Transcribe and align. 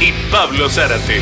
y 0.00 0.12
Pablo 0.30 0.68
Zárate. 0.68 1.20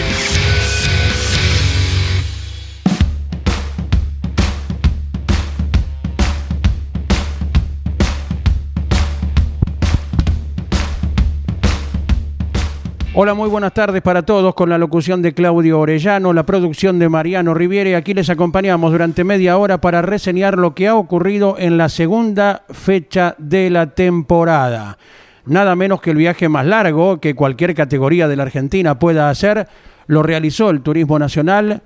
Hola, 13.14 13.34
muy 13.34 13.50
buenas 13.50 13.74
tardes 13.74 14.00
para 14.00 14.22
todos 14.22 14.54
con 14.54 14.70
la 14.70 14.78
locución 14.78 15.20
de 15.20 15.34
Claudio 15.34 15.78
Orellano, 15.80 16.32
la 16.32 16.46
producción 16.46 16.98
de 16.98 17.10
Mariano 17.10 17.52
Riviere. 17.52 17.94
Aquí 17.94 18.14
les 18.14 18.30
acompañamos 18.30 18.90
durante 18.90 19.22
media 19.22 19.58
hora 19.58 19.82
para 19.82 20.00
reseñar 20.00 20.56
lo 20.56 20.74
que 20.74 20.88
ha 20.88 20.94
ocurrido 20.94 21.56
en 21.58 21.76
la 21.76 21.90
segunda 21.90 22.64
fecha 22.70 23.34
de 23.36 23.68
la 23.68 23.94
temporada. 23.94 24.96
Nada 25.44 25.74
menos 25.74 26.00
que 26.00 26.10
el 26.10 26.16
viaje 26.16 26.48
más 26.48 26.66
largo 26.66 27.20
que 27.20 27.34
cualquier 27.34 27.74
categoría 27.74 28.28
de 28.28 28.36
la 28.36 28.44
Argentina 28.44 28.98
pueda 28.98 29.28
hacer, 29.28 29.68
lo 30.06 30.22
realizó 30.22 30.70
el 30.70 30.82
Turismo 30.82 31.18
Nacional 31.18 31.82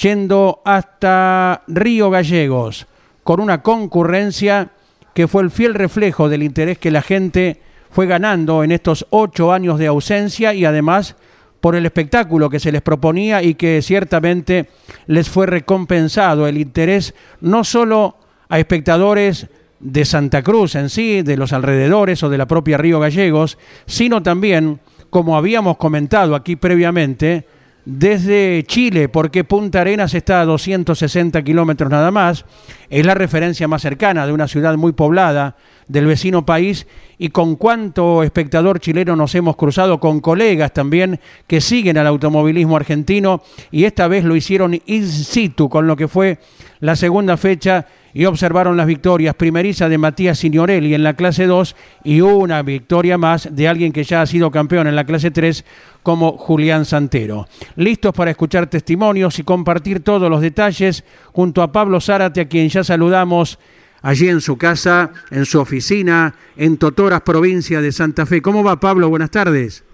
yendo 0.00 0.60
hasta 0.64 1.62
Río 1.68 2.10
Gallegos, 2.10 2.86
con 3.22 3.40
una 3.40 3.62
concurrencia 3.62 4.70
que 5.14 5.28
fue 5.28 5.42
el 5.42 5.50
fiel 5.50 5.74
reflejo 5.74 6.28
del 6.28 6.42
interés 6.42 6.78
que 6.78 6.90
la 6.90 7.02
gente 7.02 7.60
fue 7.90 8.06
ganando 8.06 8.64
en 8.64 8.72
estos 8.72 9.06
ocho 9.10 9.52
años 9.52 9.78
de 9.78 9.86
ausencia 9.86 10.54
y 10.54 10.64
además 10.64 11.16
por 11.60 11.76
el 11.76 11.86
espectáculo 11.86 12.50
que 12.50 12.58
se 12.58 12.72
les 12.72 12.82
proponía 12.82 13.42
y 13.42 13.54
que 13.54 13.82
ciertamente 13.82 14.68
les 15.06 15.28
fue 15.28 15.46
recompensado 15.46 16.48
el 16.48 16.58
interés 16.58 17.14
no 17.40 17.64
solo 17.64 18.16
a 18.48 18.58
espectadores 18.58 19.46
de 19.82 20.04
Santa 20.04 20.42
Cruz 20.42 20.76
en 20.76 20.88
sí, 20.88 21.22
de 21.22 21.36
los 21.36 21.52
alrededores 21.52 22.22
o 22.22 22.30
de 22.30 22.38
la 22.38 22.46
propia 22.46 22.78
Río 22.78 23.00
Gallegos, 23.00 23.58
sino 23.84 24.22
también, 24.22 24.80
como 25.10 25.36
habíamos 25.36 25.76
comentado 25.76 26.34
aquí 26.34 26.56
previamente, 26.56 27.44
desde 27.84 28.62
Chile, 28.66 29.08
porque 29.08 29.42
Punta 29.42 29.80
Arenas 29.80 30.14
está 30.14 30.40
a 30.40 30.44
260 30.44 31.42
kilómetros 31.42 31.90
nada 31.90 32.12
más, 32.12 32.44
es 32.88 33.04
la 33.04 33.14
referencia 33.14 33.66
más 33.66 33.82
cercana 33.82 34.24
de 34.24 34.32
una 34.32 34.46
ciudad 34.46 34.76
muy 34.76 34.92
poblada 34.92 35.56
del 35.88 36.06
vecino 36.06 36.46
país 36.46 36.86
y 37.18 37.30
con 37.30 37.56
cuánto 37.56 38.22
espectador 38.22 38.78
chileno 38.78 39.16
nos 39.16 39.34
hemos 39.34 39.56
cruzado 39.56 39.98
con 39.98 40.20
colegas 40.20 40.72
también 40.72 41.18
que 41.48 41.60
siguen 41.60 41.98
al 41.98 42.06
automovilismo 42.06 42.76
argentino 42.76 43.42
y 43.72 43.84
esta 43.84 44.06
vez 44.06 44.24
lo 44.24 44.36
hicieron 44.36 44.80
in 44.86 45.08
situ 45.08 45.68
con 45.68 45.88
lo 45.88 45.96
que 45.96 46.06
fue 46.06 46.38
la 46.78 46.94
segunda 46.94 47.36
fecha 47.36 47.86
y 48.14 48.24
observaron 48.24 48.76
las 48.76 48.86
victorias 48.86 49.34
primeriza 49.34 49.88
de 49.88 49.98
Matías 49.98 50.38
Signorelli 50.38 50.94
en 50.94 51.02
la 51.02 51.14
clase 51.14 51.46
2 51.46 51.76
y 52.04 52.20
una 52.20 52.62
victoria 52.62 53.18
más 53.18 53.54
de 53.54 53.68
alguien 53.68 53.92
que 53.92 54.04
ya 54.04 54.22
ha 54.22 54.26
sido 54.26 54.50
campeón 54.50 54.86
en 54.86 54.96
la 54.96 55.04
clase 55.04 55.30
3 55.30 55.64
como 56.02 56.32
Julián 56.32 56.84
Santero. 56.84 57.46
Listos 57.76 58.12
para 58.12 58.30
escuchar 58.30 58.66
testimonios 58.66 59.38
y 59.38 59.44
compartir 59.44 60.02
todos 60.02 60.28
los 60.28 60.40
detalles 60.40 61.04
junto 61.32 61.62
a 61.62 61.72
Pablo 61.72 62.00
Zárate 62.00 62.42
a 62.42 62.48
quien 62.48 62.68
ya 62.68 62.84
saludamos 62.84 63.58
allí 64.02 64.28
en 64.28 64.40
su 64.40 64.58
casa, 64.58 65.12
en 65.30 65.46
su 65.46 65.60
oficina, 65.60 66.34
en 66.56 66.76
Totoras, 66.76 67.22
provincia 67.22 67.80
de 67.80 67.92
Santa 67.92 68.26
Fe. 68.26 68.42
¿Cómo 68.42 68.62
va 68.62 68.80
Pablo? 68.80 69.08
Buenas 69.08 69.30
tardes. 69.30 69.84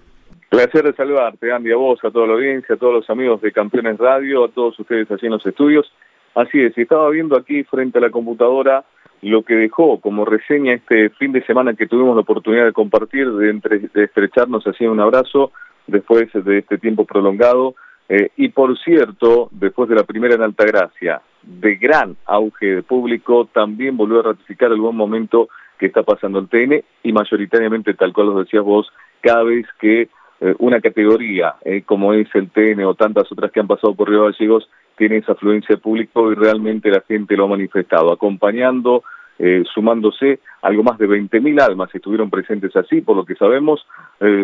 Placer 0.49 0.83
de 0.83 0.93
saludarte, 0.93 1.51
Andy, 1.51 1.71
a 1.71 1.75
vos, 1.75 1.99
a 2.03 2.09
toda 2.09 2.25
la 2.25 2.33
audiencia, 2.33 2.73
a 2.73 2.77
todos 2.77 2.93
los 2.95 3.09
amigos 3.11 3.39
de 3.41 3.51
Campeones 3.51 3.99
Radio, 3.99 4.45
a 4.45 4.49
todos 4.49 4.79
ustedes 4.79 5.09
allí 5.11 5.27
en 5.27 5.33
los 5.33 5.45
estudios. 5.45 5.91
Así 6.35 6.61
es, 6.61 6.77
estaba 6.77 7.09
viendo 7.09 7.37
aquí 7.37 7.63
frente 7.63 7.97
a 7.97 8.01
la 8.01 8.11
computadora 8.11 8.85
lo 9.21 9.43
que 9.43 9.55
dejó 9.55 9.99
como 9.99 10.25
reseña 10.25 10.73
este 10.73 11.09
fin 11.11 11.31
de 11.31 11.43
semana 11.45 11.73
que 11.73 11.87
tuvimos 11.87 12.15
la 12.15 12.21
oportunidad 12.21 12.65
de 12.65 12.73
compartir, 12.73 13.29
de, 13.29 13.89
estrecharnos 14.03 14.65
así 14.65 14.85
un 14.85 14.99
abrazo 14.99 15.51
después 15.87 16.31
de 16.33 16.59
este 16.59 16.77
tiempo 16.77 17.05
prolongado. 17.05 17.75
Eh, 18.07 18.31
y 18.37 18.49
por 18.49 18.77
cierto, 18.79 19.49
después 19.51 19.89
de 19.89 19.95
la 19.95 20.03
primera 20.03 20.35
en 20.35 20.41
Altagracia, 20.41 21.21
de 21.43 21.75
gran 21.75 22.15
auge 22.25 22.75
de 22.75 22.83
público, 22.83 23.49
también 23.53 23.97
volvió 23.97 24.19
a 24.19 24.23
ratificar 24.23 24.71
el 24.71 24.81
buen 24.81 24.95
momento 24.95 25.49
que 25.77 25.87
está 25.87 26.03
pasando 26.03 26.39
el 26.39 26.47
TN 26.47 26.83
y 27.03 27.13
mayoritariamente, 27.13 27.93
tal 27.93 28.13
cual 28.13 28.27
lo 28.27 28.39
decías 28.39 28.63
vos, 28.63 28.91
cada 29.21 29.43
vez 29.43 29.65
que 29.79 30.09
eh, 30.41 30.55
una 30.59 30.81
categoría 30.81 31.55
eh, 31.63 31.83
como 31.85 32.13
es 32.13 32.27
el 32.33 32.49
TN 32.49 32.83
o 32.85 32.95
tantas 32.95 33.31
otras 33.31 33.51
que 33.51 33.59
han 33.59 33.67
pasado 33.67 33.93
por 33.93 34.09
Río 34.09 34.23
Gallegos 34.23 34.69
tiene 34.99 35.17
esa 35.17 35.31
afluencia 35.31 35.75
de 35.75 35.81
público 35.81 36.31
y 36.31 36.35
realmente 36.35 36.91
la 36.91 37.01
gente 37.07 37.37
lo 37.37 37.45
ha 37.45 37.47
manifestado, 37.47 38.11
acompañando, 38.11 39.03
eh, 39.39 39.63
sumándose, 39.73 40.41
algo 40.61 40.83
más 40.83 40.97
de 40.97 41.07
20.000 41.07 41.61
almas 41.61 41.89
estuvieron 41.95 42.29
presentes 42.29 42.75
así, 42.75 42.99
por 42.99 43.15
lo 43.15 43.23
que 43.23 43.35
sabemos, 43.35 43.87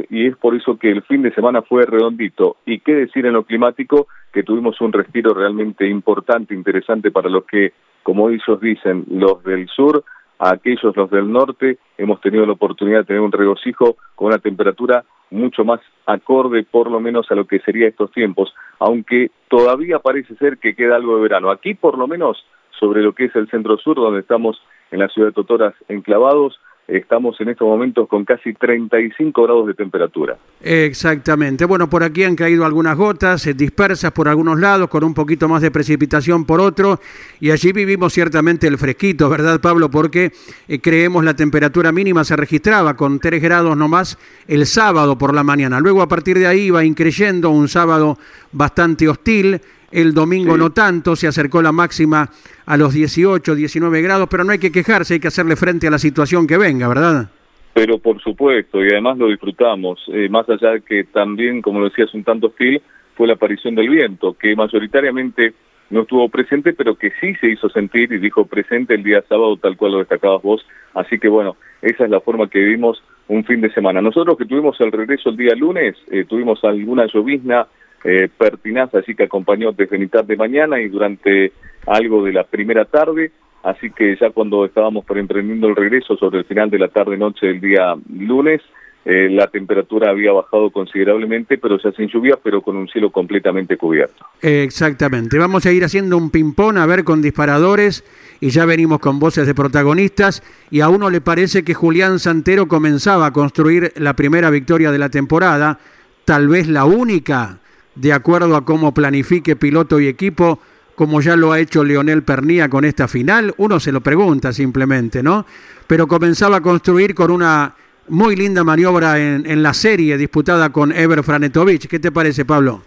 y 0.10 0.28
es 0.28 0.38
por 0.38 0.56
eso 0.56 0.80
que 0.80 0.90
el 0.90 1.02
fin 1.02 1.22
de 1.22 1.34
semana 1.34 1.62
fue 1.62 1.86
redondito. 1.86 2.56
Y 2.66 2.80
qué 2.80 2.96
decir 2.96 3.26
en 3.26 3.34
lo 3.34 3.44
climático, 3.44 4.08
que 4.32 4.44
tuvimos 4.44 4.80
un 4.80 4.94
respiro 4.94 5.34
realmente 5.34 5.86
importante, 5.86 6.54
interesante 6.54 7.12
para 7.12 7.30
los 7.30 7.44
que, 7.44 7.74
como 8.04 8.30
ellos 8.30 8.62
dicen, 8.62 9.04
los 9.10 9.44
del 9.44 9.68
sur, 9.68 10.06
a 10.40 10.52
aquellos 10.52 10.96
los 10.96 11.10
del 11.10 11.32
norte, 11.32 11.78
hemos 11.98 12.20
tenido 12.22 12.46
la 12.46 12.54
oportunidad 12.54 13.00
de 13.00 13.06
tener 13.06 13.22
un 13.22 13.32
regocijo 13.32 13.98
con 14.16 14.28
una 14.28 14.40
temperatura 14.40 15.06
mucho 15.32 15.64
más 15.64 15.80
acorde 16.06 16.64
por 16.64 16.90
lo 16.90 17.00
menos 17.00 17.30
a 17.32 17.36
lo 17.36 17.46
que 17.46 17.60
sería 17.60 17.88
estos 17.88 18.12
tiempos, 18.12 18.54
aunque 18.80 19.32
todavía 19.50 20.00
parece 20.00 20.36
ser 20.36 20.58
que 20.58 20.76
queda 20.76 20.96
algo 20.96 21.16
de 21.16 21.24
verano. 21.24 21.50
Aquí 21.50 21.74
por 21.74 21.98
lo 21.98 22.08
menos 22.08 22.46
sobre 22.80 23.02
lo 23.02 23.14
que 23.14 23.26
es 23.26 23.36
el 23.36 23.50
centro 23.50 23.78
sur, 23.78 23.96
donde 23.96 24.20
estamos 24.20 24.62
en 24.92 25.00
la 25.00 25.08
ciudad 25.08 25.30
de 25.30 25.34
Totoras 25.34 25.74
enclavados, 25.88 26.60
Estamos 26.88 27.40
en 27.42 27.50
estos 27.50 27.68
momentos 27.68 28.08
con 28.08 28.26
casi 28.26 28.54
35 28.54 29.42
grados 29.42 29.66
de 29.66 29.74
temperatura. 29.74 30.38
Exactamente. 30.62 31.66
Bueno, 31.66 31.90
por 31.90 32.04
aquí 32.04 32.24
han 32.24 32.36
caído 32.36 32.64
algunas 32.64 32.96
gotas 32.96 33.48
eh, 33.48 33.56
dispersas 33.56 34.12
por 34.12 34.28
algunos 34.28 34.60
lados, 34.60 34.88
con 34.88 35.04
un 35.04 35.16
poquito 35.16 35.50
más 35.50 35.64
de 35.64 35.72
precipitación 35.72 36.46
por 36.46 36.62
otro, 36.62 37.00
y 37.40 37.50
allí 37.50 37.72
vivimos 37.72 38.14
ciertamente 38.14 38.68
el 38.68 38.78
fresquito, 38.78 39.30
¿verdad, 39.30 39.60
Pablo? 39.60 39.90
Porque 39.90 40.32
eh, 40.68 40.80
creemos 40.80 41.24
la 41.24 41.36
temperatura 41.36 41.92
mínima 41.92 42.24
se 42.24 42.36
registraba 42.36 42.96
con 42.96 43.20
3 43.20 43.42
grados 43.42 43.76
nomás 43.76 44.20
el 44.48 44.68
sábado 44.68 45.18
por 45.18 45.34
la 45.34 45.44
mañana. 45.44 45.80
Luego 45.80 46.04
a 46.04 46.08
partir 46.08 46.38
de 46.38 46.46
ahí 46.46 46.66
iba 46.68 46.86
increyendo 46.86 47.50
un 47.50 47.68
sábado 47.68 48.20
bastante 48.52 49.10
hostil 49.10 49.60
el 49.92 50.14
domingo 50.14 50.58
no 50.58 50.72
tanto, 50.72 51.16
se 51.16 51.28
acercó 51.28 51.62
la 51.62 51.72
máxima 51.72 52.30
a 52.66 52.78
los 52.78 52.94
18, 52.94 53.56
19 53.56 54.02
grados, 54.02 54.28
pero 54.30 54.44
no 54.44 54.52
hay 54.52 54.60
que 54.60 54.72
quejarse, 54.72 55.16
hay 55.16 55.20
que 55.20 55.28
hacerle 55.28 55.56
frente 55.56 55.88
a 55.88 55.92
la 55.92 56.00
situación 56.00 56.48
que 56.48 56.58
venga, 56.58 56.88
¿verdad? 56.88 57.30
Pero 57.74 58.00
por 58.00 58.22
supuesto, 58.22 58.84
y 58.84 58.88
además 58.88 59.18
lo 59.18 59.28
disfrutamos, 59.28 60.00
eh, 60.08 60.30
más 60.30 60.50
allá 60.50 60.72
de 60.72 60.82
que 60.82 61.04
también, 61.04 61.62
como 61.62 61.80
lo 61.80 61.90
decías, 61.90 62.14
un 62.14 62.24
tanto 62.24 62.48
hostil, 62.48 62.82
fue 63.16 63.28
la 63.28 63.34
aparición 63.34 63.76
del 63.76 63.90
viento, 63.90 64.34
que 64.34 64.56
mayoritariamente 64.56 65.54
no 65.90 66.02
estuvo 66.02 66.30
presente, 66.30 66.74
pero 66.74 66.96
que 66.96 67.12
sí 67.22 67.36
se 67.36 67.48
hizo 67.48 67.70
sentir 67.70 68.12
y 68.12 68.18
dijo 68.18 68.46
presente 68.46 68.96
el 68.96 69.04
día 69.04 69.24
sábado, 69.28 69.58
tal 69.58 69.78
cual 69.78 69.94
lo 69.94 70.00
destacabas 70.00 70.42
vos. 70.42 70.66
Así 70.94 71.20
que 71.20 71.28
bueno, 71.28 71.58
esa 71.82 72.06
es 72.06 72.10
la 72.10 72.22
forma 72.22 72.50
que 72.50 72.60
vivimos 72.60 73.04
un 73.28 73.44
fin 73.44 73.62
de 73.62 73.72
semana. 73.72 74.02
Nosotros 74.02 74.38
que 74.38 74.46
tuvimos 74.46 74.80
el 74.80 74.92
regreso 74.92 75.30
el 75.30 75.38
día 75.38 75.56
lunes, 75.56 75.96
eh, 76.12 76.26
tuvimos 76.26 76.64
alguna 76.64 77.06
llovizna 77.08 77.68
eh, 78.04 78.30
pertinaz, 78.38 78.94
así 78.96 79.16
que 79.16 79.24
acompañó 79.24 79.72
desde 79.72 79.98
mitad 79.98 80.24
de 80.24 80.38
mañana 80.38 80.80
y 80.80 80.90
durante 80.90 81.52
algo 81.88 82.24
de 82.24 82.34
la 82.34 82.44
primera 82.44 82.86
tarde, 82.86 83.32
así 83.64 83.90
que 83.92 84.16
ya 84.20 84.30
cuando 84.30 84.66
estábamos 84.66 85.06
emprendiendo 85.10 85.68
el 85.68 85.76
regreso 85.76 86.16
sobre 86.18 86.40
el 86.40 86.46
final 86.46 86.70
de 86.70 86.80
la 86.80 86.88
tarde-noche 86.88 87.48
del 87.48 87.62
día 87.62 87.96
lunes, 88.10 88.62
eh, 89.08 89.30
la 89.30 89.46
temperatura 89.46 90.10
había 90.10 90.32
bajado 90.32 90.72
considerablemente, 90.72 91.60
pero 91.60 91.78
ya 91.78 91.92
sin 91.92 92.08
lluvia, 92.08 92.40
pero 92.44 92.64
con 92.64 92.76
un 92.76 92.88
cielo 92.88 93.12
completamente 93.12 93.78
cubierto. 93.78 94.26
Exactamente. 94.42 95.38
Vamos 95.38 95.64
a 95.68 95.72
ir 95.72 95.84
haciendo 95.84 96.18
un 96.18 96.32
ping-pong, 96.32 96.80
a 96.80 96.88
ver 96.88 97.04
con 97.04 97.22
disparadores, 97.22 98.04
y 98.42 98.50
ya 98.50 98.66
venimos 98.66 98.98
con 98.98 99.20
voces 99.20 99.46
de 99.46 99.54
protagonistas, 99.54 100.42
y 100.72 100.82
a 100.82 100.90
uno 100.90 101.12
le 101.12 101.22
parece 101.22 101.64
que 101.64 101.76
Julián 101.76 102.18
Santero 102.18 102.68
comenzaba 102.68 103.28
a 103.28 103.32
construir 103.32 103.94
la 103.96 104.16
primera 104.16 104.50
victoria 104.50 104.92
de 104.92 104.98
la 104.98 105.10
temporada, 105.10 105.78
tal 106.26 106.48
vez 106.48 106.68
la 106.68 106.86
única 106.86 107.60
de 107.96 108.14
acuerdo 108.14 108.56
a 108.56 108.66
cómo 108.66 108.94
planifique 108.94 109.56
piloto 109.56 110.00
y 110.00 110.08
equipo, 110.08 110.60
como 110.96 111.22
ya 111.22 111.36
lo 111.36 111.52
ha 111.52 111.60
hecho 111.60 111.84
Leonel 111.84 112.24
Pernía 112.24 112.70
con 112.70 112.86
esta 112.86 113.08
final? 113.08 113.54
Uno 113.58 113.80
se 113.80 113.92
lo 113.92 114.02
pregunta 114.02 114.54
simplemente, 114.54 115.24
¿no? 115.24 115.46
Pero 115.88 116.08
comenzaba 116.08 116.58
a 116.58 116.62
construir 116.62 117.16
con 117.16 117.32
una 117.32 117.74
muy 118.08 118.36
linda 118.36 118.64
maniobra 118.64 119.20
en, 119.20 119.46
en 119.46 119.64
la 119.64 119.74
serie 119.74 120.18
disputada 120.18 120.72
con 120.72 120.92
Ever 120.92 121.24
Franetovic. 121.24 121.88
¿Qué 121.88 122.00
te 122.00 122.12
parece, 122.12 122.46
Pablo? 122.46 122.82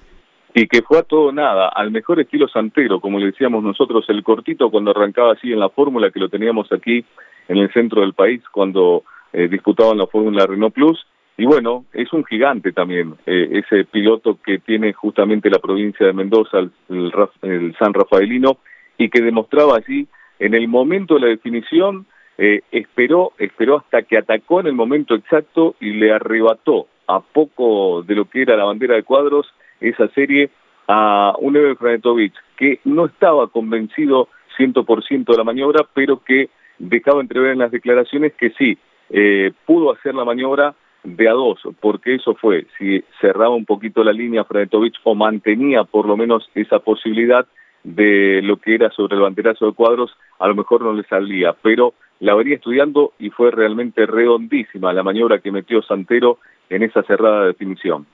y 0.55 0.66
que 0.66 0.82
fue 0.82 0.99
a 0.99 1.02
todo 1.02 1.31
nada, 1.31 1.69
al 1.69 1.90
mejor 1.93 2.19
estilo 2.19 2.49
Santero, 2.49 3.00
como 3.00 3.20
le 3.20 3.26
decíamos 3.26 3.62
nosotros, 3.62 4.05
el 4.08 4.25
cortito 4.25 4.70
cuando 4.70 4.90
arrancaba 4.90 5.34
así 5.34 5.52
en 5.52 5.60
la 5.60 5.69
fórmula 5.69 6.10
que 6.10 6.19
lo 6.19 6.28
teníamos 6.28 6.72
aquí 6.72 7.05
en 7.49 7.58
el 7.58 7.72
centro 7.72 8.00
del 8.00 8.14
país 8.14 8.43
cuando 8.50 9.05
eh, 9.32 9.49
disputaban 9.49 9.99
la 9.99 10.06
Fórmula 10.06 10.46
Renault 10.46 10.75
Plus. 10.75 11.06
Y 11.40 11.46
bueno, 11.46 11.85
es 11.93 12.12
un 12.12 12.25
gigante 12.25 12.73
también, 12.73 13.14
eh, 13.25 13.62
ese 13.64 13.85
piloto 13.85 14.40
que 14.44 14.58
tiene 14.58 14.93
justamente 14.93 15.49
la 15.49 15.61
provincia 15.61 16.05
de 16.05 16.12
Mendoza, 16.12 16.58
el, 16.58 17.76
San 17.79 17.94
Rafaelino, 17.94 18.58
y 18.99 19.08
que 19.08 19.23
demostraba 19.23 19.76
allí 19.76 20.08
en 20.40 20.55
el 20.55 20.67
momento 20.67 21.14
de 21.14 21.20
la 21.20 21.26
definición, 21.29 22.06
eh, 22.38 22.62
esperó, 22.73 23.35
esperó 23.38 23.76
hasta 23.76 24.02
que 24.02 24.19
atacó 24.19 24.58
en 24.58 24.67
el 24.67 24.73
momento 24.73 25.14
exacto 25.14 25.76
y 25.79 25.93
le 25.93 26.12
arrebató 26.12 26.88
a 27.06 27.20
poco 27.20 28.02
de 28.02 28.17
lo 28.17 28.29
que 28.29 28.43
era 28.43 28.56
la 28.56 28.64
bandera 28.64 28.96
de 28.96 29.05
cuadros 29.05 29.46
esa 29.81 30.08
serie 30.08 30.50
a 30.88 31.34
un 31.38 31.56
Ever 31.56 31.76
Franetovic 31.76 32.32
que 32.56 32.81
no 32.84 33.06
estaba 33.06 33.46
convencido 33.46 34.29
100% 34.58 35.25
de 35.25 35.37
la 35.37 35.44
maniobra, 35.44 35.87
pero 35.94 36.20
que 36.25 36.50
dejaba 36.79 37.20
entrever 37.20 37.52
en 37.52 37.58
las 37.58 37.70
declaraciones 37.70 38.32
que 38.34 38.50
sí, 38.58 38.76
eh, 39.11 39.52
pudo 39.67 39.93
hacer 39.93 40.17
la 40.17 40.25
maniobra 40.25 40.75
de 41.05 41.29
a 41.29 41.33
dos, 41.33 41.61
porque 41.81 42.17
eso 42.17 42.35
fue, 42.35 42.67
si 42.79 43.03
cerraba 43.21 43.55
un 43.55 43.65
poquito 43.65 44.03
la 44.05 44.12
línea 44.12 44.45
Franetovic 44.45 44.95
o 45.05 45.15
mantenía 45.15 45.85
por 45.85 46.06
lo 46.06 46.17
menos 46.17 46.49
esa 46.55 46.81
posibilidad 46.81 47.47
de 47.85 48.41
lo 48.43 48.56
que 48.59 48.75
era 48.75 48.91
sobre 48.91 49.17
el 49.17 49.23
banderazo 49.23 49.67
de 49.67 49.73
cuadros, 49.73 50.11
a 50.39 50.49
lo 50.49 50.55
mejor 50.55 50.83
no 50.83 50.93
le 50.93 51.05
salía, 51.05 51.55
pero 51.62 51.95
la 52.21 52.35
venía 52.35 52.56
estudiando 52.56 53.12
y 53.19 53.31
fue 53.31 53.50
realmente 53.50 54.05
redondísima 54.06 54.93
la 54.93 55.03
maniobra 55.03 55.39
que 55.39 55.53
metió 55.53 55.83
Santero 55.83 56.39
en 56.69 56.83
esa 56.83 57.03
cerrada 57.05 57.47
definición. 57.47 58.06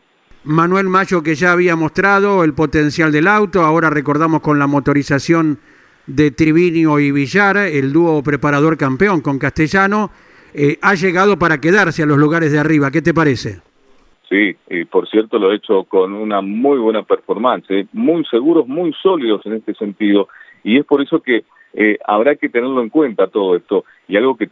Manuel 0.45 0.89
Mayo 0.89 1.23
que 1.23 1.35
ya 1.35 1.53
había 1.53 1.75
mostrado 1.75 2.45
el 2.45 2.53
potencial 2.53 3.11
del 3.11 3.29
auto, 3.29 3.63
ahora 3.63 3.89
recordamos 3.89 4.43
con 4.43 4.59
la 4.59 4.67
motorización 4.67 5.59
de 6.07 6.31
Trivinio 6.31 6.99
y 6.99 7.11
Villar, 7.11 7.57
el 7.57 7.93
dúo 7.93 8.23
preparador 8.23 8.77
campeón 8.77 9.23
con 9.23 9.39
Castellano, 9.39 10.11
eh, 10.55 10.79
ha 10.81 10.95
llegado 10.95 11.39
para 11.39 11.61
quedarse 11.61 12.03
a 12.03 12.07
los 12.07 12.19
lugares 12.19 12.53
de 12.53 12.59
arriba. 12.59 12.91
¿Qué 12.91 13.03
te 13.03 13.13
parece? 13.13 13.61
Sí, 14.29 14.57
y 14.71 14.85
por 14.85 15.09
cierto 15.09 15.39
lo 15.39 15.51
ha 15.51 15.55
hecho 15.55 15.85
con 15.85 16.13
una 16.13 16.41
muy 16.41 16.79
buena 16.79 17.03
performance, 17.03 17.71
¿eh? 17.71 17.87
muy 17.93 18.25
seguros, 18.25 18.67
muy 18.67 18.93
sólidos 19.03 19.45
en 19.45 19.55
este 19.55 19.75
sentido, 19.75 20.29
y 20.63 20.79
es 20.79 20.87
por 20.87 21.03
eso 21.03 21.21
que 21.21 21.45
eh, 21.75 21.99
habrá 22.07 22.37
que 22.37 22.49
tenerlo 22.49 22.81
en 22.81 22.89
cuenta 22.89 23.27
todo 23.27 23.55
esto, 23.55 23.85
y 24.09 24.17
algo 24.17 24.37
que 24.37 24.49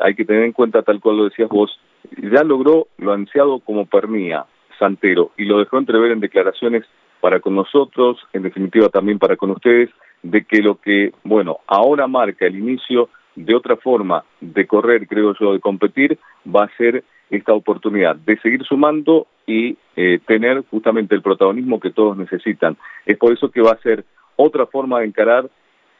hay 0.00 0.14
que 0.14 0.24
tener 0.24 0.44
en 0.44 0.52
cuenta, 0.52 0.82
tal 0.82 1.00
cual 1.00 1.16
lo 1.16 1.24
decías 1.24 1.48
vos, 1.48 1.76
ya 2.22 2.44
logró 2.44 2.86
lo 2.98 3.12
ansiado 3.12 3.58
como 3.60 3.86
Pernía, 3.86 4.46
Santero 4.78 5.32
y 5.36 5.44
lo 5.44 5.58
dejó 5.58 5.78
entrever 5.78 6.12
en 6.12 6.20
declaraciones 6.20 6.84
para 7.20 7.40
con 7.40 7.54
nosotros, 7.54 8.18
en 8.32 8.42
definitiva 8.42 8.88
también 8.88 9.18
para 9.18 9.36
con 9.36 9.50
ustedes, 9.50 9.90
de 10.22 10.44
que 10.44 10.62
lo 10.62 10.80
que, 10.80 11.12
bueno, 11.24 11.58
ahora 11.66 12.06
marca 12.06 12.46
el 12.46 12.56
inicio 12.56 13.08
de 13.36 13.54
otra 13.54 13.76
forma 13.76 14.24
de 14.40 14.66
correr, 14.66 15.06
creo 15.06 15.34
yo, 15.38 15.52
de 15.52 15.60
competir, 15.60 16.18
va 16.44 16.64
a 16.64 16.76
ser 16.76 17.04
esta 17.30 17.52
oportunidad 17.52 18.16
de 18.16 18.38
seguir 18.38 18.64
sumando 18.64 19.26
y 19.46 19.76
eh, 19.96 20.20
tener 20.26 20.64
justamente 20.70 21.14
el 21.14 21.22
protagonismo 21.22 21.80
que 21.80 21.90
todos 21.90 22.16
necesitan. 22.16 22.76
Es 23.04 23.16
por 23.18 23.32
eso 23.32 23.50
que 23.50 23.60
va 23.60 23.72
a 23.72 23.82
ser 23.82 24.04
otra 24.36 24.66
forma 24.66 25.00
de 25.00 25.06
encarar 25.06 25.48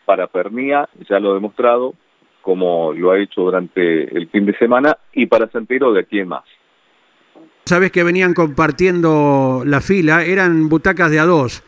para 0.04 0.28
Pernía, 0.28 0.88
ya 1.08 1.18
lo 1.18 1.32
he 1.32 1.34
demostrado, 1.34 1.94
como 2.42 2.92
lo 2.92 3.10
ha 3.10 3.18
hecho 3.18 3.42
durante 3.42 4.16
el 4.16 4.28
fin 4.28 4.46
de 4.46 4.56
semana, 4.56 4.96
y 5.12 5.26
para 5.26 5.50
Santero 5.50 5.92
de 5.92 6.00
aquí 6.00 6.20
en 6.20 6.28
más. 6.28 6.44
Sabes 7.64 7.90
que 7.90 8.04
venían 8.04 8.32
compartiendo 8.32 9.62
la 9.66 9.80
fila, 9.80 10.24
eran 10.24 10.68
butacas 10.68 11.10
de 11.10 11.18
a 11.18 11.24
dos. 11.24 11.64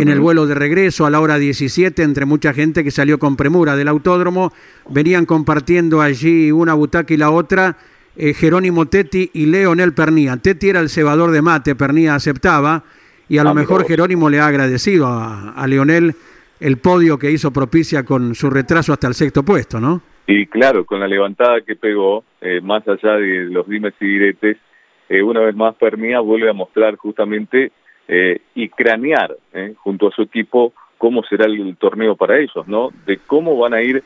En 0.00 0.08
el 0.08 0.20
vuelo 0.20 0.46
de 0.46 0.54
regreso 0.54 1.04
a 1.04 1.10
la 1.10 1.20
hora 1.20 1.38
17, 1.38 2.02
entre 2.02 2.24
mucha 2.24 2.54
gente 2.54 2.82
que 2.82 2.90
salió 2.90 3.18
con 3.18 3.36
premura 3.36 3.76
del 3.76 3.88
autódromo, 3.88 4.52
venían 4.88 5.26
compartiendo 5.26 6.00
allí 6.00 6.50
una 6.50 6.72
butaca 6.72 7.12
y 7.12 7.18
la 7.18 7.30
otra 7.30 7.76
eh, 8.16 8.32
Jerónimo 8.32 8.86
Tetti 8.86 9.30
y 9.34 9.46
Leonel 9.46 9.92
Pernía. 9.92 10.38
Tetti 10.38 10.70
era 10.70 10.80
el 10.80 10.88
cebador 10.88 11.30
de 11.30 11.42
mate, 11.42 11.74
Pernía 11.74 12.14
aceptaba, 12.14 12.84
y 13.28 13.38
a 13.38 13.44
lo 13.44 13.54
mejor 13.54 13.86
Jerónimo 13.86 14.30
le 14.30 14.40
ha 14.40 14.46
agradecido 14.46 15.06
a, 15.06 15.66
Leonel 15.66 16.14
el 16.60 16.78
podio 16.78 17.18
que 17.18 17.30
hizo 17.30 17.52
propicia 17.52 18.02
con 18.02 18.34
su 18.34 18.48
retraso 18.48 18.92
hasta 18.92 19.08
el 19.08 19.14
sexto 19.14 19.42
puesto, 19.42 19.80
¿no? 19.80 20.00
Y 20.26 20.46
claro, 20.46 20.84
con 20.84 21.00
la 21.00 21.08
levantada 21.08 21.60
que 21.62 21.76
pegó, 21.76 22.24
eh, 22.40 22.60
más 22.62 22.86
allá 22.88 23.16
de 23.16 23.44
los 23.50 23.68
dimes 23.68 23.94
y 24.00 24.06
diretes, 24.06 24.56
eh, 25.08 25.22
una 25.22 25.40
vez 25.40 25.54
más 25.54 25.74
Pernía 25.74 26.20
vuelve 26.20 26.48
a 26.48 26.52
mostrar 26.54 26.96
justamente 26.96 27.72
eh, 28.08 28.40
y 28.54 28.68
cranear 28.68 29.36
eh, 29.52 29.74
junto 29.76 30.08
a 30.08 30.10
su 30.10 30.22
equipo 30.22 30.72
cómo 30.98 31.22
será 31.24 31.46
el, 31.46 31.76
torneo 31.76 32.16
para 32.16 32.38
ellos, 32.38 32.66
¿no? 32.66 32.90
De 33.06 33.18
cómo 33.18 33.56
van 33.56 33.74
a 33.74 33.82
ir 33.82 34.02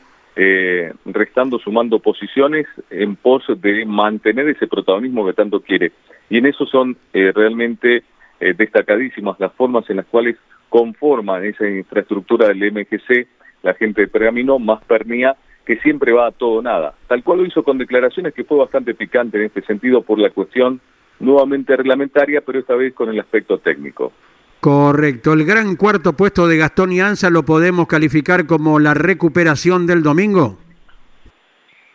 restando, 1.05 1.57
sumando 1.57 1.97
posiciones 1.97 2.67
en 2.91 3.15
pos 3.15 3.43
de 3.47 3.85
mantener 3.87 4.47
ese 4.49 4.67
protagonismo 4.67 5.25
que 5.25 5.33
tanto 5.33 5.61
quiere. 5.61 5.93
Y 6.29 6.37
en 6.37 6.45
eso 6.45 6.67
son 6.67 6.95
realmente 7.11 8.03
destacadísimas 8.39 9.39
las 9.39 9.51
formas 9.53 9.89
en 9.89 9.97
las 9.97 10.05
cuales 10.05 10.35
conforman 10.69 11.43
esa 11.43 11.67
infraestructura 11.67 12.49
del 12.49 12.71
MGC, 12.71 13.27
la 13.63 13.73
gente 13.73 14.01
de 14.01 14.07
Pergamino, 14.07 14.59
más 14.59 14.83
Pernía, 14.83 15.35
que 15.65 15.77
siempre 15.77 16.13
va 16.13 16.27
a 16.27 16.31
todo 16.31 16.61
nada. 16.61 16.93
Tal 17.07 17.23
cual 17.23 17.39
lo 17.39 17.45
hizo 17.45 17.63
con 17.63 17.77
declaraciones 17.77 18.33
que 18.33 18.43
fue 18.43 18.57
bastante 18.57 18.93
picante 18.93 19.37
en 19.37 19.45
este 19.45 19.61
sentido 19.63 20.01
por 20.01 20.19
la 20.19 20.29
cuestión 20.29 20.79
nuevamente 21.19 21.75
reglamentaria, 21.75 22.41
pero 22.41 22.59
esta 22.59 22.75
vez 22.75 22.93
con 22.93 23.09
el 23.09 23.19
aspecto 23.19 23.59
técnico. 23.59 24.11
Correcto. 24.59 25.33
El 25.33 25.45
gran 25.45 25.75
cuarto 25.75 26.13
puesto 26.13 26.47
de 26.47 26.57
Gastón 26.57 26.91
y 26.91 26.99
Anza 26.99 27.29
lo 27.29 27.43
podemos 27.43 27.87
calificar 27.87 28.45
como 28.45 28.79
la 28.79 28.93
recuperación 28.93 29.85
del 29.85 30.03
domingo. 30.03 30.57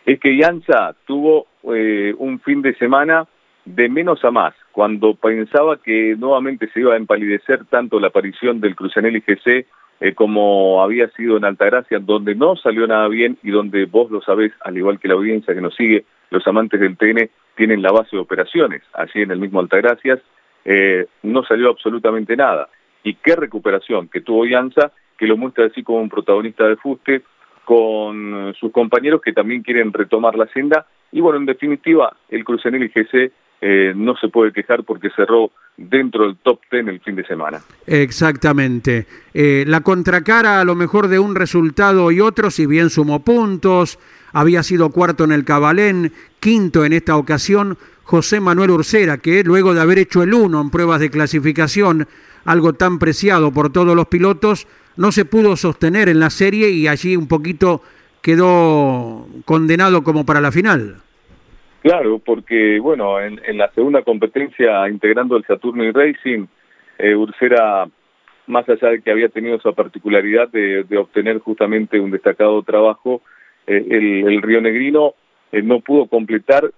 Es 0.07 0.19
que 0.21 0.37
Yanza 0.37 0.95
tuvo 1.07 1.47
eh, 1.75 2.15
un 2.19 2.41
fin 2.41 2.63
de 2.63 2.75
semana 2.75 3.27
de 3.65 3.89
menos 3.89 4.25
a 4.25 4.31
más, 4.31 4.55
cuando 4.73 5.15
pensaba 5.15 5.77
que 5.77 6.17
nuevamente 6.19 6.69
se 6.73 6.81
iba 6.81 6.95
a 6.95 6.97
empalidecer 6.97 7.65
tanto 7.67 8.01
la 8.01 8.09
aparición 8.09 8.61
del 8.61 8.75
Cruzanelli 8.75 9.21
GC 9.21 9.67
eh, 10.01 10.15
como 10.15 10.83
había 10.83 11.09
sido 11.11 11.37
en 11.37 11.45
Altagracia, 11.45 12.01
donde 12.01 12.35
no 12.35 12.57
salió 12.57 12.89
nada 12.89 13.07
bien 13.07 13.39
y 13.45 13.53
donde 13.53 13.85
vos 13.85 14.11
lo 14.11 14.21
sabés, 14.21 14.53
al 14.65 14.77
igual 14.77 14.99
que 14.99 15.07
la 15.07 15.15
audiencia 15.15 15.55
que 15.55 15.61
nos 15.61 15.77
sigue, 15.77 16.05
los 16.31 16.45
amantes 16.49 16.81
del 16.81 16.97
TN 16.97 17.31
tienen 17.57 17.83
la 17.83 17.93
base 17.93 18.17
de 18.17 18.23
operaciones, 18.23 18.83
allí 18.93 19.23
en 19.23 19.31
el 19.31 19.39
mismo 19.39 19.61
Altagracias, 19.61 20.21
eh, 20.65 21.07
no 21.23 21.45
salió 21.45 21.71
absolutamente 21.71 22.37
nada. 22.37 22.69
Y 23.05 23.15
qué 23.15 23.37
recuperación 23.37 24.09
que 24.09 24.21
tuvo 24.21 24.47
Yanza, 24.47 24.93
que 25.19 25.27
lo 25.27 25.37
muestra 25.37 25.67
así 25.67 25.83
como 25.83 26.01
un 26.01 26.09
protagonista 26.09 26.67
de 26.67 26.77
fuste, 26.77 27.23
con 27.65 28.55
sus 28.59 28.73
compañeros 28.73 29.21
que 29.23 29.33
también 29.33 29.63
quieren 29.63 29.93
retomar 29.93 30.37
la 30.37 30.47
senda. 30.49 30.87
Y 31.13 31.21
bueno, 31.21 31.39
en 31.39 31.47
definitiva, 31.47 32.17
el 32.29 32.45
Crucenel 32.45 32.91
GC 32.91 33.33
eh, 33.65 33.93
no 33.95 34.17
se 34.17 34.27
puede 34.27 34.53
quejar 34.53 34.83
porque 34.83 35.09
cerró 35.15 35.53
dentro 35.77 36.25
del 36.25 36.37
top 36.39 36.59
ten 36.69 36.89
el 36.89 36.99
fin 36.99 37.15
de 37.15 37.25
semana. 37.25 37.61
Exactamente. 37.87 39.07
Eh, 39.33 39.63
la 39.69 39.83
contracara 39.83 40.61
a 40.61 40.65
lo 40.65 40.75
mejor 40.75 41.07
de 41.07 41.21
un 41.21 41.37
resultado 41.37 42.11
y 42.11 42.21
otro, 42.21 42.51
si 42.51 42.67
bien 42.67 42.91
sumó 42.91 43.25
puntos, 43.25 44.01
había 44.33 44.65
sido 44.65 44.91
cuarto 44.91 45.23
en 45.23 45.31
el 45.31 45.45
Cabalén, 45.45 46.13
quinto 46.41 46.85
en 46.85 46.93
esta 46.93 47.17
ocasión, 47.17 47.79
José 48.03 48.41
Manuel 48.41 48.73
Ursera, 48.73 49.19
que 49.19 49.45
luego 49.45 49.75
de 49.75 49.81
haber 49.81 50.01
hecho 50.01 50.25
el 50.25 50.35
uno 50.35 50.61
en 50.61 50.71
pruebas 50.71 50.99
de 50.99 51.11
clasificación, 51.11 52.09
algo 52.45 52.73
tan 52.73 52.99
preciado 52.99 53.53
por 53.53 53.71
todos 53.71 53.95
los 53.95 54.09
pilotos, 54.09 54.67
no 54.97 55.13
se 55.13 55.25
pudo 55.25 55.57
sostener 55.57 56.09
en 56.09 56.19
la 56.19 56.31
serie 56.31 56.71
y 56.71 56.89
allí 56.89 57.17
un 57.17 57.29
poquito 57.29 57.81
quedó 58.23 59.29
condenado 59.45 60.03
como 60.03 60.27
para 60.27 60.41
la 60.41 60.51
final. 60.51 60.97
Claro, 61.83 62.21
porque 62.21 62.79
bueno, 62.79 63.21
en, 63.21 63.59
la 63.59 63.69
segunda 63.73 64.03
competencia 64.03 64.89
integrando 64.89 65.37
el 65.37 65.45
Saturno 65.45 65.83
y 65.83 65.91
Racing, 65.91 66.47
eh, 66.97 67.17
Ursera, 67.17 67.89
más 68.47 68.69
allá 68.69 68.91
de 68.91 69.03
que 69.03 69.11
había 69.11 69.29
tenido 69.29 69.57
esa 69.57 69.73
particularidad 69.73 70.49
de, 70.49 70.97
obtener 70.97 71.41
justamente 71.41 71.99
un 71.99 72.13
destacado 72.13 72.63
trabajo, 72.63 73.23
eh, 73.67 73.85
el, 73.91 74.43
Río 74.43 74.61
Negrino 74.61 75.15
eh, 75.51 75.61
no 75.61 75.81
pudo 75.81 76.07
completar 76.07 76.71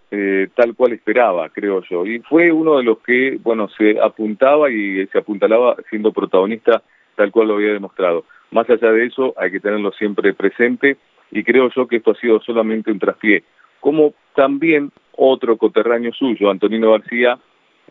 tal 0.54 0.74
cual 0.74 0.92
esperaba, 0.92 1.50
creo 1.50 1.82
yo. 1.82 2.06
Y 2.06 2.20
fue 2.20 2.50
uno 2.50 2.78
de 2.78 2.84
los 2.84 2.98
que, 3.00 3.38
bueno, 3.42 3.68
se 3.76 4.00
apuntaba 4.00 4.70
y 4.70 5.06
se 5.08 5.18
apuntalaba 5.18 5.76
siendo 5.90 6.12
protagonista 6.12 6.82
tal 7.14 7.30
cual 7.30 7.48
lo 7.48 7.54
había 7.56 7.74
demostrado. 7.74 8.24
Más 8.52 8.68
allá 8.70 8.90
de 8.90 9.04
eso, 9.04 9.34
hay 9.36 9.50
que 9.50 9.60
tenerlo 9.60 9.92
siempre 9.92 10.32
presente 10.32 10.96
y 11.30 11.44
creo 11.44 11.68
yo 11.76 11.86
que 11.86 11.96
esto 11.96 12.12
ha 12.12 12.20
sido 12.20 12.40
solamente 12.40 12.90
un 12.90 12.98
traspié 12.98 13.44
como 13.84 14.14
también 14.34 14.90
otro 15.14 15.58
coterráneo 15.58 16.10
suyo, 16.14 16.50
Antonino 16.50 16.92
García, 16.92 17.38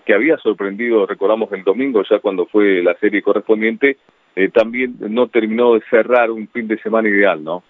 que 0.03 0.15
había 0.15 0.37
sorprendido, 0.39 1.05
recordamos 1.05 1.51
el 1.51 1.63
domingo 1.63 2.01
ya 2.09 2.17
cuando 2.17 2.47
fue 2.47 2.81
la 2.81 2.95
serie 2.95 3.21
correspondiente, 3.21 3.97
eh, 4.35 4.49
también 4.49 4.95
no 4.99 5.27
terminó 5.27 5.75
de 5.75 5.83
cerrar 5.91 6.31
un 6.31 6.47
fin 6.47 6.67
de 6.67 6.79
semana 6.79 7.07
ideal, 7.07 7.43
¿no? 7.43 7.61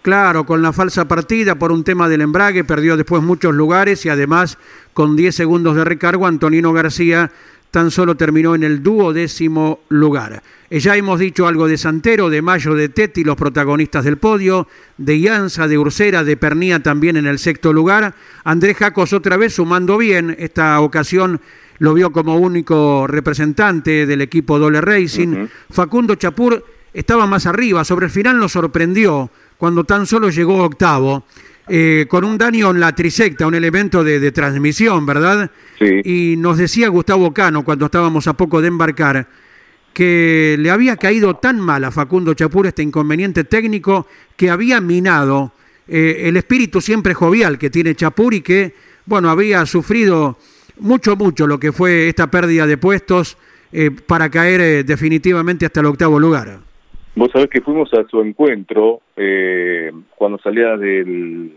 Claro, 0.00 0.46
con 0.46 0.62
la 0.62 0.72
falsa 0.72 1.06
partida 1.06 1.56
por 1.56 1.70
un 1.70 1.84
tema 1.84 2.08
del 2.08 2.22
embrague, 2.22 2.64
perdió 2.64 2.96
después 2.96 3.22
muchos 3.22 3.52
lugares 3.52 4.06
y 4.06 4.08
además 4.08 4.56
con 4.94 5.14
10 5.14 5.34
segundos 5.34 5.76
de 5.76 5.84
recargo, 5.84 6.26
Antonino 6.26 6.72
García 6.72 7.30
tan 7.70 7.90
solo 7.90 8.16
terminó 8.16 8.54
en 8.54 8.64
el 8.64 8.82
duodécimo 8.82 9.80
lugar. 9.88 10.42
Eh, 10.68 10.80
ya 10.80 10.96
hemos 10.96 11.18
dicho 11.18 11.46
algo 11.46 11.68
de 11.68 11.78
Santero, 11.78 12.30
de 12.30 12.42
Mayo, 12.42 12.74
de 12.74 12.88
Teti, 12.88 13.24
los 13.24 13.36
protagonistas 13.36 14.04
del 14.04 14.18
podio, 14.18 14.68
de 14.98 15.16
Ianza, 15.16 15.68
de 15.68 15.78
Ursera, 15.78 16.24
de 16.24 16.36
Pernía 16.36 16.80
también 16.80 17.16
en 17.16 17.26
el 17.26 17.38
sexto 17.38 17.72
lugar. 17.72 18.14
Andrés 18.44 18.76
Jacos 18.76 19.12
otra 19.12 19.36
vez 19.36 19.54
sumando 19.54 19.98
bien, 19.98 20.34
esta 20.38 20.80
ocasión 20.80 21.40
lo 21.78 21.94
vio 21.94 22.12
como 22.12 22.36
único 22.36 23.06
representante 23.06 24.06
del 24.06 24.20
equipo 24.20 24.58
Dole 24.58 24.80
Racing. 24.80 25.48
Facundo 25.70 26.14
Chapur 26.14 26.64
estaba 26.92 27.26
más 27.26 27.46
arriba, 27.46 27.84
sobre 27.84 28.06
el 28.06 28.12
final 28.12 28.38
nos 28.38 28.52
sorprendió 28.52 29.30
cuando 29.56 29.84
tan 29.84 30.06
solo 30.06 30.30
llegó 30.30 30.64
octavo. 30.64 31.24
Eh, 31.72 32.06
con 32.08 32.24
un 32.24 32.36
daño 32.36 32.72
en 32.72 32.80
la 32.80 32.92
trisecta, 32.96 33.46
un 33.46 33.54
elemento 33.54 34.02
de, 34.02 34.32
transmisión, 34.32 35.06
¿verdad? 35.06 35.52
Sí. 35.78 36.32
Y 36.32 36.36
nos 36.36 36.58
decía 36.58 36.88
Gustavo 36.88 37.32
Cano 37.32 37.64
cuando 37.64 37.84
estábamos 37.84 38.26
a 38.26 38.32
poco 38.32 38.60
de 38.60 38.66
embarcar 38.66 39.28
que 39.92 40.56
le 40.58 40.68
había 40.68 40.96
caído 40.96 41.34
tan 41.34 41.60
mal 41.60 41.84
a 41.84 41.92
Facundo 41.92 42.34
Chapur 42.34 42.66
este 42.66 42.82
inconveniente 42.82 43.44
técnico 43.44 44.08
que 44.36 44.50
había 44.50 44.80
minado 44.80 45.52
eh, 45.86 46.22
el 46.24 46.36
espíritu 46.36 46.80
siempre 46.80 47.14
jovial 47.14 47.56
que 47.56 47.70
tiene 47.70 47.94
Chapur 47.94 48.34
y 48.34 48.40
que, 48.40 48.74
bueno, 49.06 49.30
había 49.30 49.64
sufrido 49.64 50.38
mucho, 50.80 51.14
mucho 51.14 51.46
lo 51.46 51.60
que 51.60 51.70
fue 51.70 52.08
esta 52.08 52.28
pérdida 52.32 52.66
de 52.66 52.78
puestos 52.78 53.38
eh, 53.70 53.92
para 54.08 54.28
caer 54.28 54.84
definitivamente 54.84 55.66
hasta 55.66 55.78
el 55.78 55.86
octavo 55.86 56.18
lugar. 56.18 56.58
Vos 57.14 57.30
sabés 57.32 57.48
que 57.48 57.60
fuimos 57.60 57.94
a 57.94 58.02
su 58.08 58.20
encuentro 58.22 59.02
cuando 60.16 60.38
salía 60.38 60.76
del, 60.76 61.52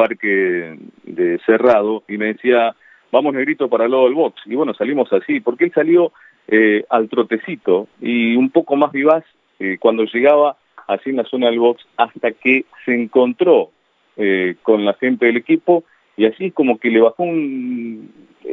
parque 0.00 0.78
de 1.02 1.38
Cerrado 1.44 2.04
y 2.08 2.16
me 2.16 2.32
decía, 2.32 2.74
vamos 3.12 3.34
negrito 3.34 3.68
para 3.68 3.84
el 3.84 3.90
lado 3.90 4.04
del 4.04 4.14
box. 4.14 4.40
Y 4.46 4.54
bueno, 4.54 4.72
salimos 4.72 5.12
así, 5.12 5.40
porque 5.40 5.64
él 5.64 5.72
salió 5.74 6.12
eh, 6.48 6.86
al 6.88 7.10
trotecito 7.10 7.86
y 8.00 8.34
un 8.34 8.48
poco 8.48 8.76
más 8.76 8.92
vivaz 8.92 9.24
eh, 9.58 9.76
cuando 9.78 10.04
llegaba 10.04 10.56
así 10.86 11.10
en 11.10 11.16
la 11.16 11.24
zona 11.24 11.48
del 11.50 11.58
box 11.58 11.86
hasta 11.98 12.32
que 12.32 12.64
se 12.86 12.94
encontró 12.94 13.72
eh, 14.16 14.54
con 14.62 14.86
la 14.86 14.94
gente 14.94 15.26
del 15.26 15.36
equipo 15.36 15.84
y 16.16 16.24
así 16.24 16.50
como 16.50 16.78
que 16.78 16.88
le 16.88 17.02
bajó 17.02 17.22
un, 17.22 18.10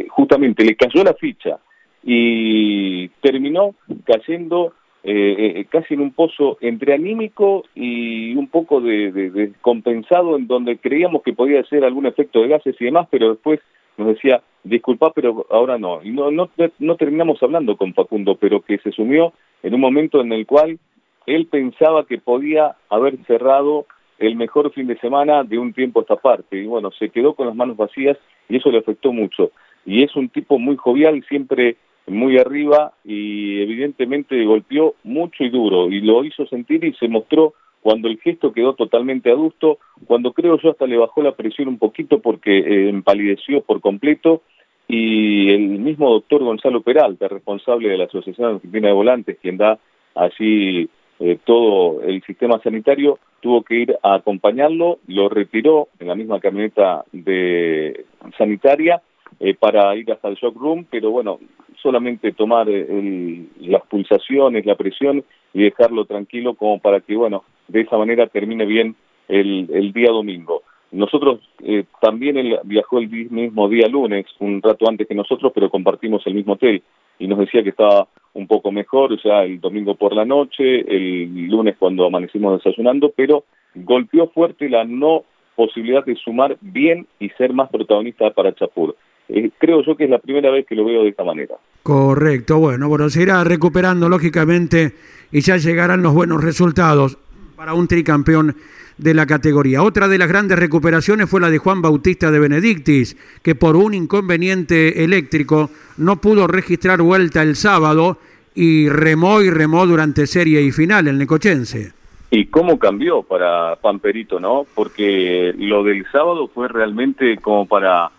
justamente 0.09 0.65
le 0.65 0.75
cayó 0.75 1.01
la 1.01 1.13
ficha 1.13 1.59
y 2.03 3.07
terminó 3.21 3.73
cayendo 4.03 4.73
eh, 5.09 5.61
eh, 5.61 5.65
casi 5.69 5.93
en 5.93 6.01
un 6.01 6.11
pozo 6.11 6.57
entre 6.59 6.93
anímico 6.93 7.63
y 7.73 8.35
un 8.35 8.49
poco 8.49 8.81
de, 8.81 9.09
descompensado 9.31 10.35
en 10.35 10.47
donde 10.47 10.79
creíamos 10.79 11.23
que 11.23 11.31
podía 11.31 11.63
ser 11.63 11.85
algún 11.85 12.07
efecto 12.07 12.41
de 12.41 12.49
gases 12.49 12.75
y 12.77 12.83
demás, 12.83 13.07
pero 13.09 13.29
después 13.29 13.61
nos 13.95 14.09
decía, 14.09 14.41
disculpa, 14.65 15.13
pero 15.15 15.45
ahora 15.49 15.77
no. 15.77 16.03
Y 16.03 16.09
no, 16.09 16.29
no, 16.29 16.49
no 16.79 16.95
terminamos 16.97 17.41
hablando 17.41 17.77
con 17.77 17.93
Facundo, 17.93 18.35
pero 18.35 18.59
que 18.59 18.79
se 18.79 18.91
sumió 18.91 19.31
en 19.63 19.75
un 19.75 19.79
momento 19.79 20.19
en 20.19 20.33
el 20.33 20.45
cual 20.45 20.77
él 21.25 21.47
pensaba 21.47 22.05
que 22.05 22.17
podía 22.17 22.75
haber 22.89 23.17
cerrado 23.27 23.85
el 24.19 24.35
mejor 24.35 24.73
fin 24.73 24.87
de 24.87 24.99
semana 24.99 25.45
de 25.45 25.57
un 25.57 25.71
tiempo 25.71 26.01
a 26.01 26.03
esta 26.03 26.17
parte. 26.17 26.57
Y 26.57 26.65
bueno, 26.65 26.91
se 26.91 27.11
quedó 27.11 27.33
con 27.33 27.47
las 27.47 27.55
manos 27.55 27.77
vacías 27.77 28.17
y 28.49 28.57
eso 28.57 28.69
le 28.71 28.79
afectó 28.79 29.13
mucho. 29.13 29.51
Y 29.85 30.03
es 30.03 30.13
un 30.17 30.27
tipo 30.27 30.59
muy 30.59 30.75
jovial, 30.75 31.23
siempre 31.29 31.77
muy 32.07 32.37
arriba 32.37 32.93
y 33.03 33.61
evidentemente 33.61 34.43
golpeó 34.45 34.95
mucho 35.03 35.43
y 35.43 35.49
duro 35.49 35.89
y 35.89 36.01
lo 36.01 36.23
hizo 36.23 36.47
sentir 36.47 36.83
y 36.83 36.93
se 36.93 37.07
mostró 37.07 37.53
cuando 37.81 38.07
el 38.07 38.19
gesto 38.19 38.51
quedó 38.51 38.73
totalmente 38.73 39.31
adusto, 39.31 39.77
cuando 40.07 40.33
creo 40.33 40.59
yo 40.59 40.71
hasta 40.71 40.87
le 40.87 40.97
bajó 40.97 41.21
la 41.21 41.35
presión 41.35 41.67
un 41.67 41.77
poquito 41.77 42.19
porque 42.19 42.57
eh, 42.57 42.89
empalideció 42.89 43.61
por 43.61 43.81
completo 43.81 44.41
y 44.87 45.49
el 45.51 45.79
mismo 45.79 46.09
doctor 46.09 46.43
Gonzalo 46.43 46.81
Peralta, 46.81 47.27
responsable 47.27 47.89
de 47.89 47.97
la 47.97 48.05
Asociación 48.05 48.55
Argentina 48.55 48.87
de 48.87 48.93
Volantes, 48.93 49.37
quien 49.41 49.57
da 49.57 49.79
así 50.15 50.89
eh, 51.19 51.37
todo 51.43 52.01
el 52.03 52.21
sistema 52.23 52.59
sanitario, 52.61 53.19
tuvo 53.41 53.63
que 53.63 53.75
ir 53.75 53.97
a 54.01 54.15
acompañarlo, 54.15 54.99
lo 55.07 55.29
retiró 55.29 55.89
en 55.99 56.07
la 56.07 56.15
misma 56.15 56.39
camioneta 56.39 57.03
de 57.11 58.05
sanitaria 58.37 59.01
eh, 59.39 59.53
para 59.53 59.95
ir 59.95 60.11
hasta 60.11 60.27
el 60.27 60.35
shock 60.35 60.55
room, 60.55 60.85
pero 60.89 61.11
bueno, 61.11 61.39
solamente 61.81 62.31
tomar 62.31 62.67
eh, 62.69 63.45
las 63.61 63.83
pulsaciones, 63.83 64.65
la 64.65 64.75
presión 64.75 65.23
y 65.53 65.63
dejarlo 65.63 66.05
tranquilo 66.05 66.55
como 66.55 66.79
para 66.79 67.01
que, 67.01 67.15
bueno, 67.15 67.43
de 67.67 67.81
esa 67.81 67.97
manera 67.97 68.27
termine 68.27 68.65
bien 68.65 68.95
el, 69.27 69.91
día 69.93 70.09
domingo. 70.09 70.63
Nosotros 70.91 71.39
eh, 71.63 71.83
también 72.01 72.37
él 72.37 72.59
viajó 72.63 72.99
el 72.99 73.09
mismo 73.09 73.67
día 73.67 73.87
lunes, 73.87 74.25
un 74.39 74.61
rato 74.61 74.87
antes 74.87 75.07
que 75.07 75.15
nosotros, 75.15 75.51
pero 75.53 75.69
compartimos 75.69 76.25
el 76.25 76.33
mismo 76.33 76.53
hotel 76.53 76.81
y 77.19 77.27
nos 77.27 77.39
decía 77.39 77.63
que 77.63 77.69
estaba 77.69 78.07
un 78.33 78.47
poco 78.47 78.71
mejor, 78.71 79.21
ya 79.21 79.43
el 79.43 79.59
domingo 79.59 79.95
por 79.95 80.13
la 80.13 80.25
noche, 80.25 80.79
el 80.79 81.47
lunes 81.47 81.75
cuando 81.77 82.05
amanecimos 82.05 82.63
desayunando, 82.63 83.11
pero 83.15 83.43
golpeó 83.75 84.29
fuerte 84.29 84.69
la 84.69 84.83
no 84.83 85.23
posibilidad 85.55 86.05
de 86.05 86.15
sumar 86.15 86.57
bien 86.61 87.07
y 87.19 87.29
ser 87.29 87.51
más 87.51 87.69
protagonista 87.69 88.29
para 88.29 88.53
Chapur. 88.53 88.95
Eh, 89.29 89.51
creo 89.57 89.83
yo 89.83 89.95
que 89.95 90.05
es 90.05 90.09
la 90.09 90.19
primera 90.19 90.49
vez 90.51 90.65
que 90.65 90.75
lo 90.75 90.85
veo 90.85 91.03
de 91.03 91.09
esta 91.09 91.23
manera. 91.23 91.55
Correcto, 91.83 92.59
bueno, 92.59 92.87
bueno, 92.87 93.09
se 93.09 93.21
irá 93.21 93.43
recuperando 93.43 94.09
lógicamente 94.09 94.93
y 95.31 95.41
ya 95.41 95.57
llegarán 95.57 96.01
los 96.01 96.13
buenos 96.13 96.43
resultados 96.43 97.17
para 97.55 97.73
un 97.73 97.87
tricampeón 97.87 98.55
de 98.97 99.13
la 99.13 99.25
categoría. 99.25 99.83
Otra 99.83 100.07
de 100.07 100.17
las 100.17 100.27
grandes 100.27 100.57
recuperaciones 100.57 101.29
fue 101.29 101.41
la 101.41 101.49
de 101.49 101.57
Juan 101.57 101.81
Bautista 101.81 102.31
de 102.31 102.39
Benedictis, 102.39 103.15
que 103.43 103.55
por 103.55 103.75
un 103.75 103.93
inconveniente 103.93 105.03
eléctrico 105.03 105.69
no 105.97 106.17
pudo 106.17 106.47
registrar 106.47 107.01
vuelta 107.01 107.41
el 107.41 107.55
sábado 107.55 108.17
y 108.55 108.89
remó 108.89 109.41
y 109.41 109.49
remó 109.49 109.85
durante 109.85 110.25
serie 110.25 110.61
y 110.61 110.71
final 110.71 111.07
el 111.07 111.17
Necochense. 111.17 111.91
Y 112.29 112.47
cómo 112.47 112.77
cambió 112.77 113.23
para 113.23 113.75
Pamperito, 113.77 114.39
¿no? 114.39 114.65
Porque 114.75 115.53
lo 115.57 115.83
del 115.83 116.05
sábado 116.11 116.47
fue 116.47 116.67
realmente 116.67 117.37
como 117.37 117.65
para 117.65 118.11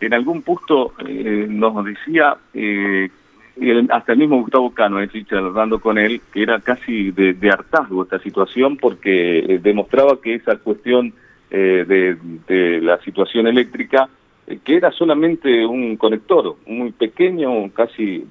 en 0.00 0.14
algún 0.14 0.42
punto 0.42 0.92
eh, 1.06 1.46
nos 1.48 1.84
decía, 1.84 2.36
eh, 3.58 3.86
hasta 3.88 4.12
el 4.12 4.18
mismo 4.18 4.40
Gustavo 4.42 4.70
Cano, 4.70 5.00
eh, 5.00 5.08
hablando 5.30 5.80
con 5.80 5.96
él, 5.96 6.20
que 6.32 6.42
era 6.42 6.60
casi 6.60 7.10
de, 7.10 7.50
hartazgo 7.50 8.02
esta 8.02 8.18
situación 8.18 8.76
porque 8.76 9.38
eh, 9.38 9.58
demostraba 9.62 10.20
que 10.20 10.34
esa 10.34 10.56
cuestión 10.56 11.12
de, 11.48 12.18
de, 12.48 12.80
la 12.82 13.00
situación 13.00 13.46
eléctrica, 13.46 14.08
que 14.64 14.76
era 14.76 14.90
solamente 14.90 15.64
un 15.64 15.96
conector 15.96 16.56
muy 16.66 16.90
pequeño, 16.90 17.70
casi 17.72 18.26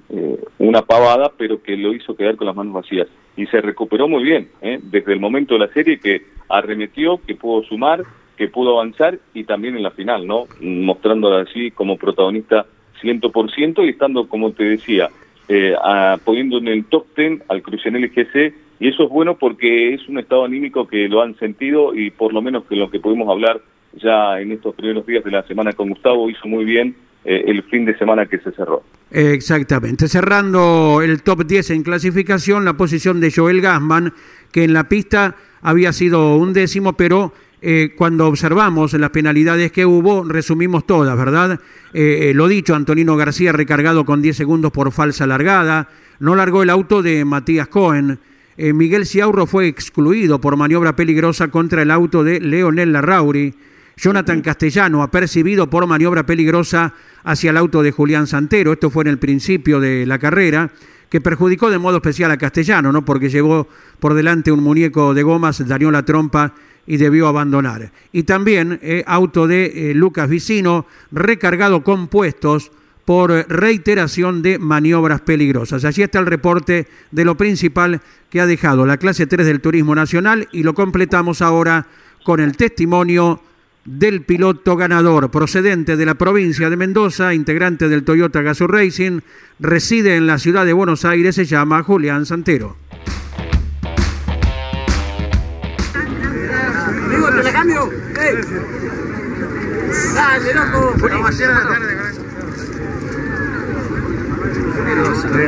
una 0.60 0.82
pavada, 0.82 1.32
pero 1.36 1.64
que 1.64 1.78
lo 1.78 1.94
hizo 1.94 2.16
quedar 2.16 2.36
con 2.36 2.46
las 2.46 2.56
manos 2.56 2.74
vacías. 2.74 3.08
Y 3.38 3.48
se 3.48 3.62
recuperó 3.62 4.08
muy 4.10 4.22
bien, 4.22 4.50
desde 4.62 5.14
el 5.14 5.20
momento 5.22 5.56
de 5.56 5.62
la 5.62 5.74
serie 5.74 5.98
que 5.98 6.24
arremetió, 6.50 7.20
que 7.26 7.36
pudo 7.36 7.64
sumar, 7.64 8.04
que 8.38 8.48
pudo 8.48 8.80
avanzar 8.80 9.20
y 9.34 9.44
también 9.44 9.76
en 9.76 9.84
la 9.84 9.92
final, 9.92 10.28
¿no? 10.28 10.46
Mostrándola 10.62 11.42
así 11.42 11.72
como 11.72 11.98
protagonista 11.98 12.66
100% 13.02 13.86
y 13.86 13.90
estando, 13.90 14.28
como 14.28 14.52
te 14.52 14.64
decía, 14.64 15.10
eh, 15.48 15.76
poniendo 16.24 16.58
en 16.58 16.68
el 16.68 16.86
top 16.86 17.06
10 17.16 17.44
al 17.48 17.62
Crucianel 17.62 18.10
GC 18.10 18.54
y 18.80 18.90
eso 18.90 19.04
es 19.04 19.10
bueno 19.10 19.38
porque 19.38 19.94
es 19.94 20.08
un 20.08 20.20
estado 20.20 20.44
anímico 20.44 20.88
que 20.88 21.08
lo 21.08 21.22
han 21.22 21.38
sentido 21.38 21.96
y 21.96 22.12
por 22.12 22.34
lo 22.34 22.42
menos 22.42 22.66
que 22.66 22.76
lo 22.76 22.90
que 22.90 23.00
pudimos 23.00 23.30
hablar 23.30 23.62
ya 23.94 24.40
en 24.42 24.52
estos 24.52 24.76
primeros 24.76 25.06
días 25.06 25.24
de 25.24 25.32
la 25.32 25.44
semana 25.44 25.72
con 25.74 25.90
Gustavo 25.90 26.30
hizo 26.30 26.48
muy 26.48 26.66
bien 26.66 26.96
eh, 27.24 27.46
el 27.48 27.64
fin 27.64 27.86
de 27.86 27.98
semana 27.98 28.26
que 28.26 28.40
se 28.40 28.52
cerró. 28.52 28.84
Exactamente, 29.12 30.08
cerrando 30.08 31.02
el 31.02 31.24
top 31.24 31.46
10 31.46 31.72
en 31.72 31.84
clasificación, 31.84 32.66
la 32.66 32.74
posición 32.74 33.22
de 33.22 33.32
Joel 33.32 33.62
Gassman, 33.62 34.14
que 34.52 34.64
en 34.64 34.74
la 34.74 34.90
pista 34.90 35.36
había 35.62 35.94
sido 35.94 36.36
un 36.36 36.54
décimo, 36.54 36.94
pero 36.94 37.34
eh, 37.68 37.96
cuando 37.98 38.28
observamos 38.28 38.94
las 38.94 39.10
penalidades 39.10 39.72
que 39.72 39.88
hubo, 39.88 40.24
resumimos 40.24 40.86
todas, 40.86 41.18
¿verdad? 41.18 41.60
Eh, 41.96 42.30
eh, 42.30 42.34
lo 42.36 42.48
dicho, 42.48 42.76
Antonino 42.76 43.18
García 43.18 43.54
recargado 43.54 44.06
con 44.06 44.22
10 44.22 44.38
segundos 44.38 44.72
por 44.72 44.92
falsa 44.92 45.26
largada, 45.26 45.90
no 46.20 46.36
largó 46.36 46.62
el 46.62 46.70
auto 46.70 47.02
de 47.02 47.26
Matías 47.26 47.68
Cohen. 47.68 48.20
Miguel 48.56 49.08
Ciaurro 49.08 49.48
fue 49.48 49.68
excluido 49.68 50.40
por 50.40 50.56
maniobra 50.58 50.96
peligrosa 50.96 51.48
contra 51.48 51.82
el 51.82 51.90
auto 51.90 52.24
de 52.24 52.40
Leonel 52.40 52.94
Larrauri. 52.94 53.56
Jonathan 53.98 54.42
Castellano 54.42 55.02
apercibido 55.02 55.68
por 55.68 55.88
maniobra 55.88 56.24
peligrosa 56.24 56.94
hacia 57.24 57.50
el 57.50 57.58
auto 57.58 57.82
de 57.82 57.92
Julián 57.92 58.28
Santero. 58.28 58.74
Esto 58.74 58.92
fue 58.92 59.06
en 59.06 59.08
el 59.08 59.18
principio 59.18 59.80
de 59.80 60.06
la 60.06 60.20
carrera, 60.20 60.70
que 61.10 61.20
perjudicó 61.20 61.72
de 61.72 61.80
modo 61.80 61.98
especial 61.98 62.30
a 62.30 62.38
Castellano, 62.38 62.92
¿no? 62.92 63.04
Porque 63.04 63.30
llevó 63.30 63.68
por 64.00 64.14
delante 64.14 64.52
un 64.52 64.62
muñeco 64.62 65.16
de 65.16 65.24
gomas, 65.24 65.68
dañó 65.68 65.90
la 65.90 66.06
trompa 66.06 66.54
y 66.88 66.98
debió 66.98 67.28
abandonar. 67.28 67.92
Y 68.12 68.24
también 68.24 68.80
eh, 68.82 69.04
auto 69.08 69.48
de 69.48 69.92
eh, 69.92 69.94
Lucas 69.94 70.30
Vicino, 70.30 70.86
recargado 71.12 71.84
con 71.84 72.08
puestos 72.08 72.72
por 73.06 73.32
reiteración 73.50 74.42
de 74.42 74.58
maniobras 74.58 75.22
peligrosas. 75.22 75.86
Allí 75.86 76.02
está 76.02 76.20
el 76.20 76.26
reporte 76.26 76.88
de 77.12 77.26
lo 77.26 77.36
principal 77.38 78.02
que 78.30 78.42
ha 78.42 78.48
dejado 78.48 78.86
la 78.86 78.98
clase 78.98 79.28
3 79.28 79.46
del 79.46 79.62
Turismo 79.62 79.94
Nacional 79.94 80.48
y 80.52 80.64
lo 80.64 80.74
completamos 80.74 81.42
ahora 81.42 81.88
con 82.24 82.40
el 82.40 82.58
testimonio 82.58 83.42
del 83.86 84.24
piloto 84.24 84.76
ganador 84.76 85.30
procedente 85.30 85.96
de 85.96 86.06
la 86.08 86.16
provincia 86.16 86.72
de 86.72 86.76
Mendoza, 86.76 87.36
integrante 87.36 87.88
del 87.88 88.04
Toyota 88.04 88.42
Gazoo 88.42 88.68
Racing, 88.68 89.20
reside 89.60 90.16
en 90.16 90.26
la 90.26 90.40
ciudad 90.40 90.66
de 90.66 90.74
Buenos 90.74 91.06
Aires, 91.06 91.36
se 91.36 91.46
llama 91.46 91.84
Julián 91.84 92.26
Santero. 92.26 92.76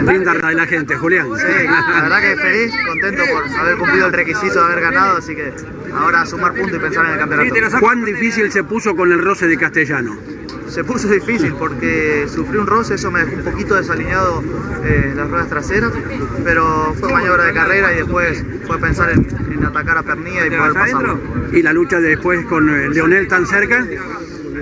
Linda 0.06 0.34
de 0.34 0.56
la 0.56 0.66
gente, 0.66 0.96
Julián. 0.96 1.28
Sí, 1.38 1.44
la 1.66 2.02
verdad 2.02 2.22
que 2.22 2.36
feliz, 2.36 2.74
contento 2.88 3.24
por 3.32 3.60
haber 3.60 3.78
cumplido 3.78 4.08
el 4.08 4.14
requisito 4.14 4.54
de 4.54 4.66
haber 4.66 4.82
ganado, 4.82 5.18
así 5.18 5.36
que 5.36 5.54
ahora 5.94 6.26
sumar 6.26 6.54
puntos 6.54 6.78
y 6.78 6.80
pensar 6.80 7.06
en 7.06 7.12
el 7.14 7.20
campeonato. 7.20 7.80
¿Cuán 7.80 8.04
difícil 8.04 8.52
se 8.52 8.64
puso 8.64 8.96
con 8.96 9.12
el 9.12 9.20
roce 9.20 9.48
de 9.48 9.58
Castellano? 9.58 10.18
Se 10.70 10.84
puso 10.84 11.08
difícil 11.08 11.54
porque 11.58 12.28
sufrí 12.28 12.58
un 12.58 12.68
roce, 12.68 12.96
eso 12.96 13.10
me 13.10 13.24
dejó 13.24 13.38
un 13.38 13.44
poquito 13.44 13.76
desalineado 13.76 14.44
eh, 14.84 15.14
las 15.16 15.30
ruedas 15.30 15.50
traseras, 15.50 15.92
pero 16.44 16.94
fue 17.00 17.12
maniobra 17.12 17.46
de 17.46 17.54
carrera 17.54 17.94
y 17.94 17.98
después 17.98 18.44
fue 18.66 18.78
pensar 18.80 19.12
en, 19.12 19.66
atacar 19.66 19.98
a 19.98 20.04
Pernilla 20.04 20.46
y 20.46 20.50
poder 20.50 20.74
pasarlo. 20.74 21.20
¿Y 21.52 21.62
la 21.62 21.74
lucha 21.74 22.00
después 22.00 22.46
con 22.46 22.70
eh, 22.70 22.90
Leonel 22.90 23.28
tan 23.28 23.48
cerca? 23.48 23.86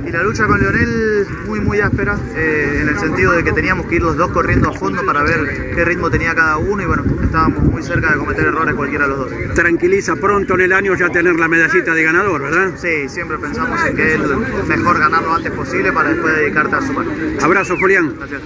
Y 0.05 0.11
la 0.11 0.21
lucha 0.21 0.45
con 0.45 0.59
Leonel 0.59 1.25
muy 1.47 1.59
muy 1.59 1.79
áspera, 1.79 2.15
eh, 2.35 2.79
en 2.81 2.89
el 2.89 2.99
sentido 2.99 3.31
de 3.31 3.43
que 3.43 3.51
teníamos 3.51 3.87
que 3.87 3.95
ir 3.95 4.03
los 4.03 4.15
dos 4.15 4.29
corriendo 4.31 4.69
a 4.69 4.73
fondo 4.73 5.03
para 5.03 5.23
ver 5.23 5.73
qué 5.73 5.83
ritmo 5.83 6.11
tenía 6.11 6.35
cada 6.35 6.57
uno 6.57 6.83
y 6.83 6.85
bueno, 6.85 7.03
estábamos 7.23 7.63
muy 7.63 7.81
cerca 7.81 8.11
de 8.11 8.17
cometer 8.17 8.45
errores 8.45 8.75
cualquiera 8.75 9.07
de 9.07 9.09
los 9.09 9.19
dos. 9.19 9.53
Tranquiliza 9.55 10.15
pronto 10.15 10.53
en 10.53 10.61
el 10.61 10.73
año 10.73 10.95
ya 10.95 11.09
tener 11.09 11.35
la 11.39 11.47
medallita 11.47 11.93
de 11.95 12.03
ganador, 12.03 12.43
¿verdad? 12.43 12.73
Sí, 12.77 13.09
siempre 13.09 13.37
pensamos 13.39 13.83
en 13.83 13.95
que 13.95 14.13
es 14.13 14.67
mejor 14.67 14.99
ganar 14.99 15.23
lo 15.23 15.33
antes 15.33 15.51
posible 15.51 15.91
para 15.91 16.09
después 16.09 16.35
dedicarte 16.35 16.75
a 16.75 16.81
sumar. 16.81 17.05
Abrazo 17.41 17.75
Julián. 17.77 18.13
Gracias. 18.17 18.41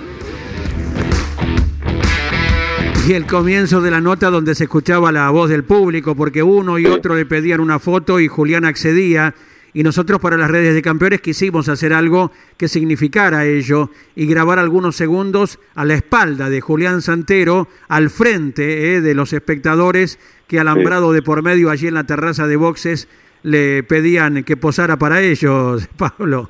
Y 3.08 3.14
el 3.14 3.26
comienzo 3.26 3.82
de 3.82 3.92
la 3.92 4.02
nota 4.02 4.30
donde 4.30 4.54
se 4.56 4.66
escuchaba 4.66 5.12
la 5.12 5.30
voz 5.32 5.50
del 5.50 5.64
público, 5.64 6.16
porque 6.16 6.44
uno 6.44 6.78
y 6.78 6.86
otro 6.86 7.16
le 7.16 7.26
pedían 7.26 7.60
una 7.60 7.80
foto 7.80 8.20
y 8.20 8.28
Julián 8.28 8.66
accedía 8.66 9.34
y 9.74 9.84
nosotros 9.84 10.20
para 10.20 10.38
las 10.38 10.50
redes 10.50 10.74
de 10.74 10.82
campeones 10.82 11.22
quisimos 11.22 11.70
hacer 11.70 11.94
algo 11.94 12.32
que 12.58 12.68
significara 12.68 13.46
ello 13.46 13.90
y 14.16 14.26
grabar 14.26 14.60
algunos 14.60 14.96
segundos 14.96 15.60
a 15.76 15.86
la 15.86 15.96
espalda 15.96 16.50
de 16.50 16.62
Julián 16.62 17.02
Santero, 17.02 17.68
al 17.88 18.10
frente 18.10 18.96
eh, 18.96 19.02
de 19.02 19.16
los 19.16 19.34
espectadores 19.34 20.20
que 20.48 20.60
alambrado 20.60 21.14
de 21.14 21.22
por 21.22 21.44
medio 21.44 21.70
allí 21.70 21.88
en 21.88 21.94
la 21.94 22.06
terraza 22.06 22.48
de 22.48 22.56
boxes 22.56 23.08
le 23.44 23.84
pedían 23.84 24.44
que 24.44 24.58
posara 24.58 24.98
para 24.98 25.22
ellos, 25.22 25.88
Pablo. 25.98 26.50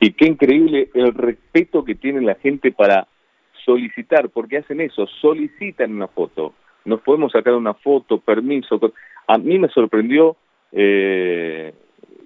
Y 0.00 0.12
qué 0.12 0.26
increíble 0.26 0.90
el 0.94 1.12
respeto 1.14 1.84
que 1.84 1.94
tiene 1.94 2.20
la 2.20 2.36
gente 2.36 2.72
para 2.72 3.06
solicitar, 3.64 4.28
porque 4.30 4.58
hacen 4.58 4.80
eso, 4.80 5.06
solicitan 5.20 5.94
una 5.94 6.06
foto. 6.06 6.54
Nos 6.84 7.00
podemos 7.00 7.32
sacar 7.32 7.54
una 7.54 7.74
foto, 7.74 8.20
permiso. 8.20 8.78
A 9.26 9.38
mí 9.38 9.58
me 9.58 9.68
sorprendió 9.68 10.36
eh, 10.70 11.74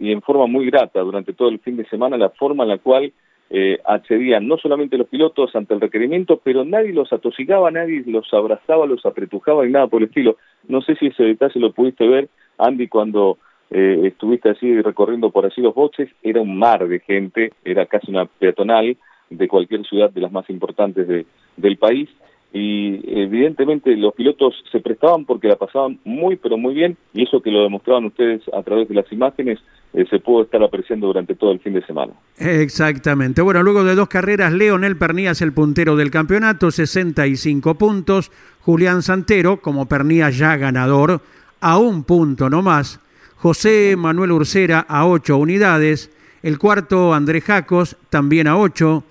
y 0.01 0.13
en 0.13 0.23
forma 0.23 0.47
muy 0.47 0.67
grata 0.67 1.01
durante 1.01 1.35
todo 1.35 1.51
el 1.51 1.61
fin 1.61 1.77
de 1.77 1.85
semana 1.85 2.17
la 2.17 2.31
forma 2.31 2.65
en 2.65 2.71
la 2.71 2.79
cual 2.79 3.13
eh, 3.51 3.79
accedían 3.85 4.49
no 4.49 4.57
solamente 4.57 4.97
los 4.97 5.09
pilotos 5.09 5.55
ante 5.55 5.75
el 5.75 5.81
requerimiento, 5.81 6.41
pero 6.43 6.65
nadie 6.65 6.93
los 6.93 7.13
atosigaba, 7.13 7.71
nadie 7.71 8.03
los 8.07 8.33
abrazaba, 8.33 8.87
los 8.87 9.05
apretujaba 9.05 9.67
y 9.67 9.71
nada 9.71 9.89
por 9.89 10.01
el 10.01 10.09
estilo. 10.09 10.39
No 10.67 10.81
sé 10.81 10.97
si 10.97 11.09
ese 11.09 11.25
detalle 11.25 11.61
lo 11.61 11.73
pudiste 11.73 12.09
ver, 12.09 12.29
Andy, 12.57 12.89
cuando 12.89 13.39
eh, 13.71 14.01
estuviste 14.05 14.49
así 14.49 14.81
recorriendo 14.81 15.31
por 15.31 15.45
así 15.45 15.61
los 15.61 15.75
boxes, 15.75 16.09
era 16.23 16.41
un 16.41 16.57
mar 16.57 16.89
de 16.89 17.01
gente, 17.01 17.53
era 17.63 17.85
casi 17.85 18.11
una 18.11 18.25
peatonal 18.25 18.97
de 19.29 19.49
cualquier 19.49 19.85
ciudad 19.85 20.11
de 20.11 20.23
las 20.23 20.33
más 20.33 20.49
importantes 20.49 21.07
de, 21.07 21.27
del 21.57 21.77
país, 21.77 22.09
y 22.53 23.01
evidentemente 23.07 23.97
los 23.97 24.15
pilotos 24.15 24.55
se 24.73 24.81
prestaban 24.81 25.25
porque 25.25 25.47
la 25.47 25.57
pasaban 25.57 26.01
muy 26.05 26.37
pero 26.37 26.59
muy 26.59 26.75
bien 26.75 26.97
y 27.15 27.23
eso 27.23 27.41
que 27.41 27.51
lo 27.51 27.63
demostraban 27.63 28.07
ustedes 28.07 28.43
a 28.53 28.63
través 28.63 28.89
de 28.89 28.95
las 28.95 29.11
imágenes 29.13 29.61
eh, 29.93 30.05
se 30.09 30.19
pudo 30.21 30.43
estar 30.43 30.63
apreciando 30.63 31.09
durante 31.09 31.35
todo 31.35 31.51
el 31.51 31.59
fin 31.59 31.73
de 31.73 31.85
semana. 31.85 32.13
Exactamente. 32.39 33.43
Bueno, 33.43 33.63
luego 33.63 33.83
de 33.83 33.97
dos 33.97 34.09
carreras, 34.09 34.53
Leonel 34.53 34.97
Pernías 34.97 35.43
el 35.43 35.53
puntero 35.53 35.97
del 35.97 36.13
campeonato, 36.13 36.71
65 36.71 37.75
puntos. 37.75 38.31
Julián 38.61 39.03
Santero, 39.03 39.61
como 39.61 39.87
Pernías 39.87 40.39
ya 40.39 40.57
ganador, 40.57 41.21
a 41.61 41.79
un 41.79 42.05
punto 42.05 42.49
no 42.49 42.63
más. 42.63 43.01
José 43.37 43.97
Manuel 43.97 44.33
Ursera 44.33 44.81
a 44.89 45.07
ocho 45.07 45.39
unidades. 45.39 46.11
El 46.43 46.59
cuarto, 46.59 47.13
Andrés 47.13 47.45
Jacos, 47.45 47.97
también 48.11 48.47
a 48.47 48.59
ocho. 48.59 49.03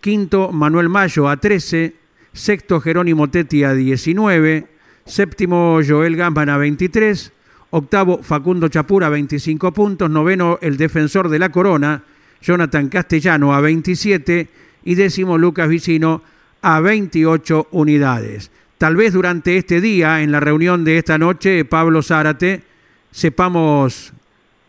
Quinto, 0.00 0.52
Manuel 0.52 0.90
Mayo 0.90 1.28
a 1.28 1.38
trece 1.38 1.94
sexto 2.36 2.80
Jerónimo 2.80 3.28
Tetti 3.28 3.64
a 3.64 3.72
19, 3.72 4.66
séptimo 5.04 5.80
Joel 5.86 6.16
Gambana 6.16 6.54
a 6.54 6.58
23, 6.58 7.32
octavo 7.70 8.18
Facundo 8.22 8.68
Chapura 8.68 9.06
a 9.06 9.10
25 9.10 9.72
puntos, 9.72 10.10
noveno 10.10 10.58
el 10.60 10.76
defensor 10.76 11.30
de 11.30 11.38
la 11.38 11.48
corona, 11.48 12.04
Jonathan 12.42 12.88
Castellano 12.88 13.54
a 13.54 13.60
27 13.60 14.48
y 14.84 14.94
décimo 14.94 15.38
Lucas 15.38 15.68
Vicino 15.68 16.22
a 16.60 16.80
28 16.80 17.68
unidades. 17.72 18.52
Tal 18.76 18.96
vez 18.96 19.14
durante 19.14 19.56
este 19.56 19.80
día, 19.80 20.22
en 20.22 20.30
la 20.30 20.40
reunión 20.40 20.84
de 20.84 20.98
esta 20.98 21.16
noche, 21.16 21.64
Pablo 21.64 22.02
Zárate, 22.02 22.62
sepamos 23.10 24.12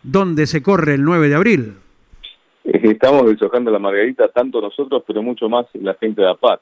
dónde 0.01 0.47
se 0.47 0.63
corre 0.63 0.93
el 0.93 1.03
9 1.03 1.27
de 1.27 1.36
abril. 1.36 1.73
Estamos 2.63 3.27
deshojando 3.27 3.71
la 3.71 3.80
margarita, 3.80 4.30
tanto 4.30 4.62
nosotros, 4.62 5.03
pero 5.06 5.21
mucho 5.21 5.49
más 5.49 5.65
la 5.73 5.93
gente 5.95 6.21
de 6.21 6.30
APAT. 6.30 6.62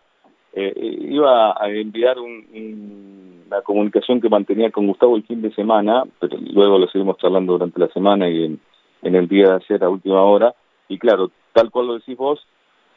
Eh, 0.57 0.73
iba 1.09 1.51
a 1.51 1.69
enviar 1.69 2.17
una 2.17 3.61
comunicación 3.61 4.21
que 4.21 4.29
mantenía 4.29 4.71
con 4.71 4.87
Gustavo 4.87 5.17
el 5.17 5.23
fin 5.23 5.41
de 5.41 5.53
semana, 5.53 6.05
pero 6.17 6.37
luego 6.39 6.79
lo 6.79 6.87
seguimos 6.87 7.17
charlando 7.17 7.53
durante 7.53 7.77
la 7.77 7.89
semana 7.89 8.29
y 8.29 8.57
en, 9.01 9.15
el 9.15 9.27
día 9.27 9.47
de 9.49 9.55
ayer 9.55 9.83
a 9.83 9.89
última 9.89 10.21
hora. 10.23 10.55
Y 10.87 10.97
claro, 10.97 11.29
tal 11.51 11.69
cual 11.71 11.87
lo 11.87 11.93
decís 11.95 12.15
vos, 12.15 12.39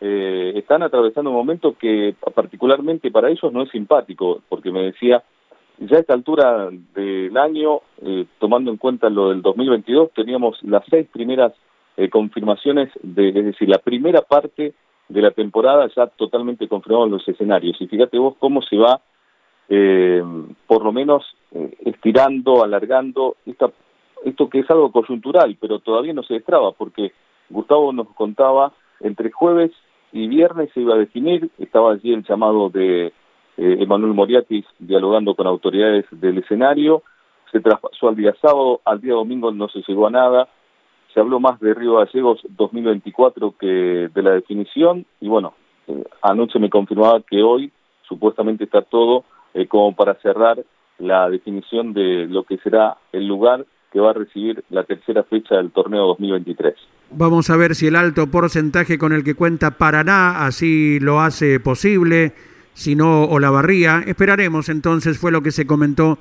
eh, 0.01 0.53
están 0.55 0.85
atravesando 0.85 1.31
un 1.31 1.37
momento 1.37 1.77
que 1.77 2.15
particularmente 2.33 3.11
para 3.11 3.29
ellos 3.29 3.53
no 3.53 3.63
es 3.63 3.71
simpático, 3.71 4.41
porque 4.49 4.71
me 4.71 4.83
decía, 4.83 5.25
ya 5.81 5.97
a 5.97 6.01
esta 6.01 6.15
altura 6.15 6.69
del 6.95 7.37
año, 7.37 7.81
eh, 8.03 8.27
tomando 8.39 8.71
en 8.71 8.77
cuenta 8.77 9.11
lo 9.11 9.31
del 9.31 9.43
2022, 9.43 10.13
teníamos 10.15 10.63
las 10.63 10.85
seis 10.89 11.09
primeras 11.13 11.53
confirmaciones, 12.13 12.91
de, 13.03 13.31
es 13.31 13.45
decir, 13.45 13.69
la 13.69 13.79
primera 13.79 14.23
parte 14.23 14.73
de 15.09 15.23
la 15.23 15.31
temporada 15.31 15.89
ya 15.95 16.07
totalmente 16.07 16.69
confirmado 16.69 17.07
en 17.07 17.13
los 17.13 17.29
escenarios. 17.29 17.81
Y 17.81 17.87
fíjate 17.87 18.19
vos 18.19 18.35
cómo 18.39 18.63
se 18.63 18.77
va, 18.77 19.01
eh, 19.69 20.23
por 20.67 20.85
lo 20.85 20.93
menos, 20.93 21.25
eh, 21.53 21.77
estirando, 21.85 22.63
alargando 22.63 23.37
esta, 23.47 23.71
esto 24.25 24.49
que 24.49 24.61
es 24.61 24.71
algo 24.71 24.93
coyuntural, 24.93 25.57
pero 25.61 25.79
todavía 25.79 26.13
no 26.13 26.23
se 26.23 26.35
destraba, 26.35 26.73
porque 26.73 27.13
Gustavo 27.49 27.93
nos 27.93 28.09
contaba, 28.09 28.73
entre 29.01 29.31
jueves 29.31 29.73
y 30.13 30.27
viernes 30.29 30.71
se 30.75 30.81
iba 30.81 30.95
a 30.95 30.99
definir, 30.99 31.51
estaba 31.59 31.93
allí 31.93 32.13
el 32.13 32.25
llamado 32.25 32.69
de 32.71 33.07
eh, 33.07 33.13
Emanuel 33.57 34.15
Moriatis 34.15 34.65
dialogando 34.79 35.35
con 35.35 35.47
autoridades 35.47 36.07
del 36.11 36.39
escenario, 36.39 37.03
se 37.51 37.61
traspasó 37.61 38.09
al 38.09 38.17
día 38.17 38.35
sábado, 38.41 38.81
al 38.85 39.01
día 39.01 39.15
domingo 39.15 39.51
no 39.53 39.69
se 39.69 39.83
llegó 39.87 40.07
a 40.07 40.11
nada, 40.11 40.49
se 41.19 41.23
habló 41.23 41.41
más 41.41 41.59
de 41.59 41.75
Río 41.75 41.97
Gallegos 41.97 42.41
2024 42.49 43.57
que 43.59 44.09
de 44.15 44.23
la 44.23 44.35
definición 44.35 45.05
y 45.21 45.27
bueno, 45.27 45.53
eh, 45.89 46.05
anoche 46.23 46.61
me 46.61 46.71
confirmaba 46.71 47.21
que 47.29 47.43
hoy 47.43 47.73
supuestamente 48.07 48.63
está 48.63 48.83
todo 48.83 49.25
eh, 49.53 49.67
como 49.67 49.97
para 49.97 50.15
cerrar 50.21 50.65
la 51.01 51.29
definición 51.29 51.93
de 51.93 52.29
lo 52.29 52.45
que 52.45 52.59
será 52.59 52.99
el 53.11 53.27
lugar 53.27 53.67
que 53.91 53.99
va 53.99 54.11
a 54.11 54.13
recibir 54.13 54.63
la 54.71 54.85
tercera 54.85 55.25
fecha 55.25 55.57
del 55.57 55.73
torneo 55.73 56.07
2023. 56.07 56.77
Vamos 57.11 57.51
a 57.51 57.57
ver 57.57 57.75
si 57.75 57.89
el 57.89 57.97
alto 57.97 58.29
porcentaje 58.29 58.97
con 58.97 59.13
el 59.13 59.25
que 59.25 59.35
cuenta 59.35 59.73
Paraná 59.73 60.47
así 60.47 61.01
lo 61.01 61.19
hace 61.19 61.59
posible, 61.59 62.33
si 62.75 62.95
no 62.95 63.25
Olavarría. 63.25 64.05
Esperaremos 64.07 64.69
entonces, 64.69 65.19
fue 65.19 65.33
lo 65.33 65.43
que 65.43 65.51
se 65.51 65.67
comentó, 65.67 66.19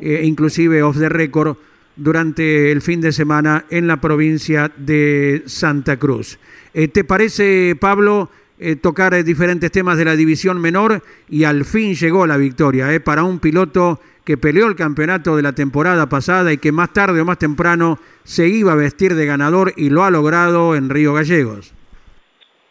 eh, 0.00 0.22
inclusive 0.24 0.82
off 0.82 0.98
the 0.98 1.10
record, 1.10 1.58
durante 1.98 2.72
el 2.72 2.80
fin 2.80 3.00
de 3.00 3.12
semana 3.12 3.66
en 3.68 3.86
la 3.86 4.00
provincia 4.00 4.72
de 4.76 5.42
Santa 5.46 5.98
Cruz. 5.98 6.38
Eh, 6.72 6.88
¿Te 6.88 7.04
parece, 7.04 7.76
Pablo, 7.78 8.30
eh, 8.58 8.76
tocar 8.76 9.14
eh, 9.14 9.24
diferentes 9.24 9.70
temas 9.70 9.98
de 9.98 10.04
la 10.04 10.16
división 10.16 10.60
menor 10.60 11.02
y 11.28 11.44
al 11.44 11.64
fin 11.64 11.94
llegó 11.94 12.26
la 12.26 12.36
victoria 12.36 12.88
para 13.04 13.24
un 13.24 13.40
piloto 13.40 14.00
que 14.24 14.36
peleó 14.36 14.66
el 14.66 14.76
campeonato 14.76 15.36
de 15.36 15.42
la 15.42 15.52
temporada 15.52 16.08
pasada 16.08 16.52
y 16.52 16.58
que 16.58 16.72
más 16.72 16.92
tarde 16.92 17.20
o 17.20 17.24
más 17.24 17.38
temprano 17.38 17.98
se 18.24 18.48
iba 18.48 18.72
a 18.72 18.76
vestir 18.76 19.14
de 19.14 19.26
ganador 19.26 19.72
y 19.76 19.90
lo 19.90 20.04
ha 20.04 20.10
logrado 20.10 20.76
en 20.76 20.90
Río 20.90 21.14
Gallegos? 21.14 21.72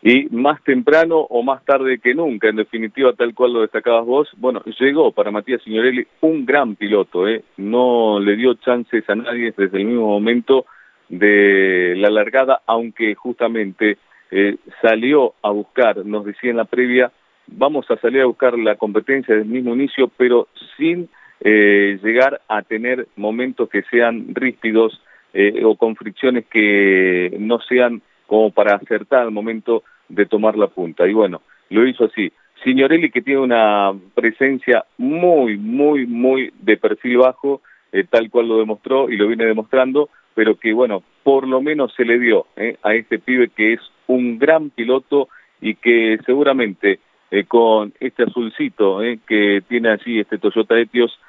Y 0.08 0.26
más 0.32 0.63
temprano 0.63 1.17
o 1.17 1.43
más 1.43 1.65
tarde 1.65 2.00
que 2.00 2.15
nunca, 2.15 2.48
en 2.48 2.56
definitiva, 2.56 3.12
tal 3.12 3.34
cual 3.34 3.52
lo 3.52 3.60
destacabas 3.60 4.06
vos, 4.06 4.30
bueno, 4.38 4.63
llegó 4.80 5.12
para 5.12 5.32
Matías 5.32 5.62
Signorelli 5.63 6.08
un 6.22 6.46
gran 6.46 6.78
piloto, 6.78 7.28
¿eh? 7.28 7.43
no 7.58 8.17
le 8.17 8.38
dio 8.38 8.54
chances 8.54 9.04
a 9.10 9.15
nadie 9.15 9.54
desde 9.58 9.80
el 9.80 9.84
mismo 9.84 10.08
momento 10.08 10.65
de 11.10 11.93
la 11.98 12.10
largada, 12.10 12.62
aunque 12.67 13.15
justamente 13.15 13.98
eh, 14.32 14.56
salió 14.82 15.34
a 15.41 15.50
buscar, 15.50 16.06
nos 16.06 16.24
decía 16.24 16.52
en 16.52 16.58
la 16.58 16.63
previa, 16.63 17.12
vamos 17.48 17.91
a 17.91 17.98
salir 17.98 18.22
a 18.22 18.28
buscar 18.28 18.58
la 18.58 18.76
competencia 18.76 19.36
del 19.36 19.43
mismo 19.43 19.76
inicio, 19.76 20.10
pero 20.15 20.48
sin 20.78 21.10
eh, 21.41 22.00
llegar 22.02 22.39
a 22.48 22.62
tener 22.62 23.10
momentos 23.17 23.67
que 23.67 23.82
sean 23.91 24.34
ríspidos 24.34 25.02
eh, 25.34 25.65
o 25.65 25.76
con 25.76 25.98
fricciones 25.98 26.46
que 26.46 27.36
no 27.41 27.60
sean 27.60 28.02
como 28.26 28.52
para 28.52 28.76
acertar 28.76 29.24
al 29.24 29.32
momento 29.32 29.84
de 30.10 30.26
tomar 30.26 30.58
la 30.58 30.67
punta. 30.67 31.08
Y 31.08 31.13
bueno, 31.13 31.41
lo 31.70 31.88
hizo 31.88 32.06
así. 32.06 32.32
Signorelli 32.63 33.12
que 33.12 33.22
tiene 33.22 33.39
una 33.39 33.93
presencia 34.15 34.86
muy, 34.98 35.58
muy, 35.58 36.06
muy 36.08 36.52
de 36.60 36.78
perfil 36.78 37.17
bajo, 37.17 37.62
tal 38.10 38.30
cual 38.30 38.48
lo 38.48 38.60
demostró 38.60 39.10
y 39.10 39.17
lo 39.17 39.28
viene 39.28 39.46
demostrando, 39.46 40.10
pero 40.38 40.56
que 40.56 40.72
bueno, 40.72 41.02
por 41.24 41.48
lo 41.48 41.62
menos 41.62 41.93
se 41.96 42.06
le 42.06 42.20
dio 42.20 42.46
eh, 42.56 42.78
a 42.84 42.93
este 42.93 43.17
pibe 43.17 43.50
que 43.50 43.74
es 43.74 43.80
un 44.06 44.38
gran 44.38 44.70
piloto 44.70 45.30
y 45.60 45.74
que 45.74 46.20
seguramente 46.26 47.00
eh, 47.32 47.43
con 47.46 47.91
este 48.00 48.24
azulcito 48.24 49.02
eh, 49.02 49.20
que 49.28 49.63
tiene 49.67 49.89
allí 49.89 50.20
este 50.20 50.38
Toyota 50.38 50.80
Etios, 50.80 51.20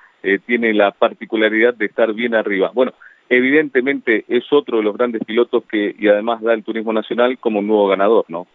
tiene 0.46 0.74
la 0.74 0.90
particularidad 0.90 1.74
de 1.74 1.86
estar 1.86 2.12
bien 2.12 2.34
arriba. 2.34 2.72
Bueno, 2.74 2.92
evidentemente 3.28 4.24
es 4.28 4.44
otro 4.52 4.78
de 4.78 4.82
los 4.82 4.96
grandes 4.96 5.24
pilotos 5.24 5.62
que 5.64 5.94
y 5.96 6.08
además 6.08 6.42
da 6.42 6.54
el 6.54 6.64
turismo 6.64 6.92
nacional 6.92 7.38
como 7.38 7.60
un 7.60 7.68
nuevo 7.68 7.86
ganador, 7.86 8.24
¿no? 8.28 8.48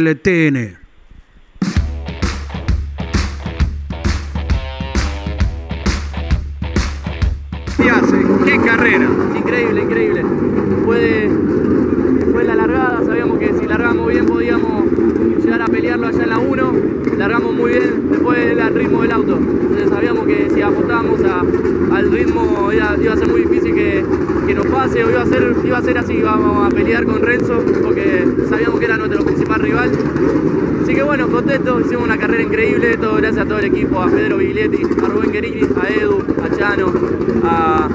Le 0.00 0.14
tiene 0.14 0.78
qué 8.46 8.58
carrera. 8.58 9.06
Increíble, 9.36 9.82
increíble. 9.82 10.24
Fue, 10.84 11.28
fue 12.32 12.44
la 12.44 12.54
largada, 12.54 13.04
sabíamos 13.04 13.38
que 13.38 13.52
si 13.52 13.66
largamos 13.66 14.08
bien 14.08 14.24
podíamos 14.24 14.84
llegar 15.42 15.62
a 15.62 15.66
pelearlo 15.66 16.06
allá 16.06 16.22
en 16.22 16.30
la 16.30 16.38
1. 16.38 16.72
Largamos 17.16 17.54
muy 17.54 17.72
bien, 17.72 18.10
después 18.10 18.38
el 18.38 18.74
ritmo 18.74 19.02
del 19.02 19.12
auto. 19.12 19.36
Entonces 19.36 19.88
sabíamos 19.88 20.26
que 20.26 20.50
si 20.50 20.62
apostábamos 20.62 21.20
al 21.92 22.10
ritmo 22.10 22.70
iba, 22.72 23.12
a 23.12 23.16
ser 23.16 23.28
muy 23.28 23.42
difícil 23.42 23.74
que, 23.74 24.04
nos 24.54 24.66
pase 24.66 25.04
o 25.04 25.10
iba 25.10 25.22
a, 25.22 25.26
ser, 25.26 25.54
iba 25.64 25.78
a 25.78 25.82
ser 25.82 25.96
así, 25.96 26.14
íbamos 26.14 26.66
a 26.66 26.74
pelear 26.74 27.04
con 27.04 27.22
Renzo 27.22 27.62
porque 27.84 28.26
sabíamos 28.48 28.80
que 28.80 28.84
era 28.84 28.96
nuestro 28.96 29.24
principal 29.24 29.60
rival. 29.60 29.90
Así 30.82 30.92
que 30.92 31.02
bueno, 31.04 31.28
contentos, 31.28 31.86
hicimos 31.86 32.04
una 32.04 32.18
carrera 32.18 32.42
increíble, 32.42 32.96
todo 32.96 33.14
gracias 33.16 33.44
a 33.44 33.48
todo 33.48 33.58
el 33.60 33.66
equipo, 33.66 34.00
a 34.00 34.08
Pedro 34.08 34.38
Viglietti, 34.38 34.82
a 34.82 35.06
Rubén 35.06 35.30
Guerini, 35.30 35.68
a 35.80 35.88
Edu, 35.88 36.18
a 36.42 36.56
Chano, 36.56 36.92
a, 37.44 37.88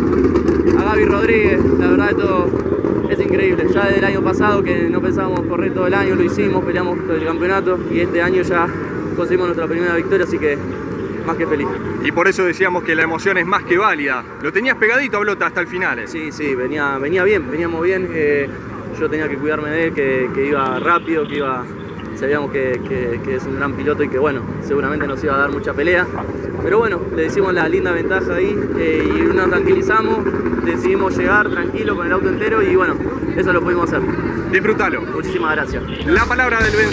a 0.79 0.83
Gaby 0.85 1.05
Rodríguez, 1.05 1.59
la 1.77 1.87
verdad 1.89 2.09
esto 2.11 2.47
es 3.09 3.19
increíble. 3.19 3.65
Ya 3.73 3.85
desde 3.85 3.99
el 3.99 4.05
año 4.05 4.21
pasado 4.21 4.63
que 4.63 4.89
no 4.89 5.01
pensábamos 5.01 5.41
correr 5.41 5.73
todo 5.73 5.87
el 5.87 5.93
año, 5.93 6.15
lo 6.15 6.23
hicimos, 6.23 6.63
peleamos 6.63 6.99
todo 7.05 7.15
el 7.15 7.25
campeonato 7.25 7.79
y 7.91 7.99
este 7.99 8.21
año 8.21 8.41
ya 8.41 8.67
conseguimos 9.15 9.47
nuestra 9.47 9.67
primera 9.67 9.95
victoria, 9.95 10.25
así 10.25 10.37
que 10.37 10.57
más 11.25 11.37
que 11.37 11.47
feliz. 11.47 11.67
Y 12.03 12.11
por 12.11 12.27
eso 12.27 12.45
decíamos 12.45 12.83
que 12.83 12.95
la 12.95 13.03
emoción 13.03 13.37
es 13.37 13.45
más 13.45 13.63
que 13.63 13.77
válida. 13.77 14.23
Lo 14.41 14.51
tenías 14.51 14.77
pegadito 14.77 15.17
a 15.17 15.19
Blota 15.21 15.47
hasta 15.47 15.61
el 15.61 15.67
final. 15.67 15.99
¿eh? 15.99 16.07
Sí, 16.07 16.31
sí, 16.31 16.53
venía, 16.55 16.97
venía 16.97 17.23
bien, 17.23 17.49
veníamos 17.49 17.83
bien. 17.83 18.09
Eh, 18.13 18.47
yo 18.99 19.09
tenía 19.09 19.27
que 19.27 19.37
cuidarme 19.37 19.69
de 19.69 19.85
él, 19.85 19.93
que, 19.93 20.29
que 20.33 20.47
iba 20.47 20.79
rápido, 20.79 21.27
que 21.27 21.37
iba 21.37 21.65
sabíamos 22.17 22.51
que, 22.51 22.81
que, 23.23 23.35
es 23.35 23.45
un 23.45 23.57
gran 23.57 23.73
piloto 23.73 24.03
y 24.03 24.09
que 24.09 24.17
bueno, 24.17 24.41
seguramente 24.61 25.07
nos 25.07 25.23
iba 25.23 25.35
a 25.35 25.39
dar 25.39 25.51
mucha 25.51 25.73
pelea. 25.73 26.07
Pero 26.63 26.79
bueno, 26.79 27.01
le 27.15 27.23
decimos 27.23 27.53
la 27.53 27.67
linda 27.67 27.91
ventaja 27.91 28.35
ahí 28.35 28.57
eh, 28.77 29.07
y 29.07 29.35
nos 29.35 29.49
tranquilizamos, 29.49 30.19
decidimos 30.65 31.17
llegar 31.17 31.49
tranquilo 31.49 31.95
con 31.95 32.07
el 32.07 32.13
auto 32.13 32.29
entero 32.29 32.61
y 32.61 32.75
bueno, 32.75 32.95
eso 33.35 33.53
lo 33.53 33.61
pudimos 33.61 33.91
hacer. 33.91 34.01
Disfrútalo. 34.51 35.01
Muchísimas 35.01 35.55
gracias. 35.55 35.83
La 36.07 36.25
palabra 36.25 36.61
del 36.61 36.75
Ben. 36.75 36.89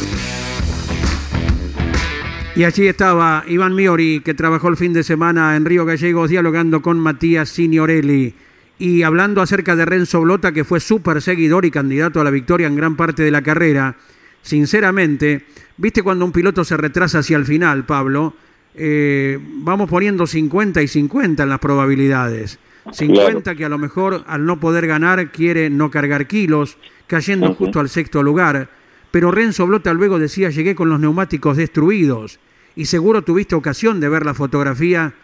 Y 2.54 2.64
allí 2.64 2.86
estaba 2.86 3.44
Iván 3.46 3.74
Miori, 3.74 4.20
que 4.20 4.34
trabajó 4.34 4.68
el 4.68 4.76
fin 4.76 4.92
de 4.92 5.02
semana 5.02 5.56
en 5.56 5.64
Río 5.64 5.86
Gallegos 5.86 6.28
dialogando 6.28 6.82
con 6.82 6.98
Matías 6.98 7.48
Signorelli 7.48 8.34
y 8.78 9.04
hablando 9.04 9.40
acerca 9.40 9.76
de 9.76 9.84
Renzo 9.84 10.20
Blota, 10.20 10.52
que 10.52 10.64
fue 10.64 10.80
súper 10.80 11.22
seguidor 11.22 11.64
y 11.64 11.70
candidato 11.70 12.20
a 12.20 12.24
la 12.24 12.30
victoria 12.30 12.66
en 12.66 12.74
gran 12.74 12.96
parte 12.96 13.22
de 13.22 13.30
la 13.30 13.40
carrera 13.40 13.94
sinceramente, 14.42 15.46
viste 15.76 16.02
cuando 16.02 16.24
un 16.24 16.32
piloto 16.32 16.64
se 16.64 16.76
retrasa 16.76 17.20
hacia 17.20 17.36
el 17.36 17.46
final, 17.46 17.86
Pablo, 17.86 18.34
eh, 18.74 19.38
vamos 19.40 19.88
poniendo 19.88 20.26
50 20.26 20.82
y 20.82 20.88
50 20.88 21.42
en 21.42 21.48
las 21.48 21.58
probabilidades. 21.58 22.58
50 22.90 23.54
que 23.54 23.64
a 23.64 23.68
lo 23.68 23.78
mejor 23.78 24.24
al 24.26 24.44
no 24.44 24.58
poder 24.58 24.86
ganar 24.86 25.30
quiere 25.30 25.70
no 25.70 25.90
cargar 25.90 26.26
kilos, 26.26 26.78
cayendo 27.06 27.54
justo 27.54 27.80
al 27.80 27.88
sexto 27.88 28.22
lugar. 28.22 28.68
Pero 29.10 29.30
Renzo 29.30 29.66
Blota 29.66 29.92
luego 29.92 30.18
decía, 30.18 30.50
llegué 30.50 30.74
con 30.74 30.88
los 30.88 30.98
neumáticos 30.98 31.56
destruidos. 31.56 32.40
Y 32.74 32.86
seguro 32.86 33.22
tuviste 33.22 33.54
ocasión 33.54 34.00
de 34.00 34.08
ver 34.08 34.24
la 34.24 34.34
fotografía 34.34 35.14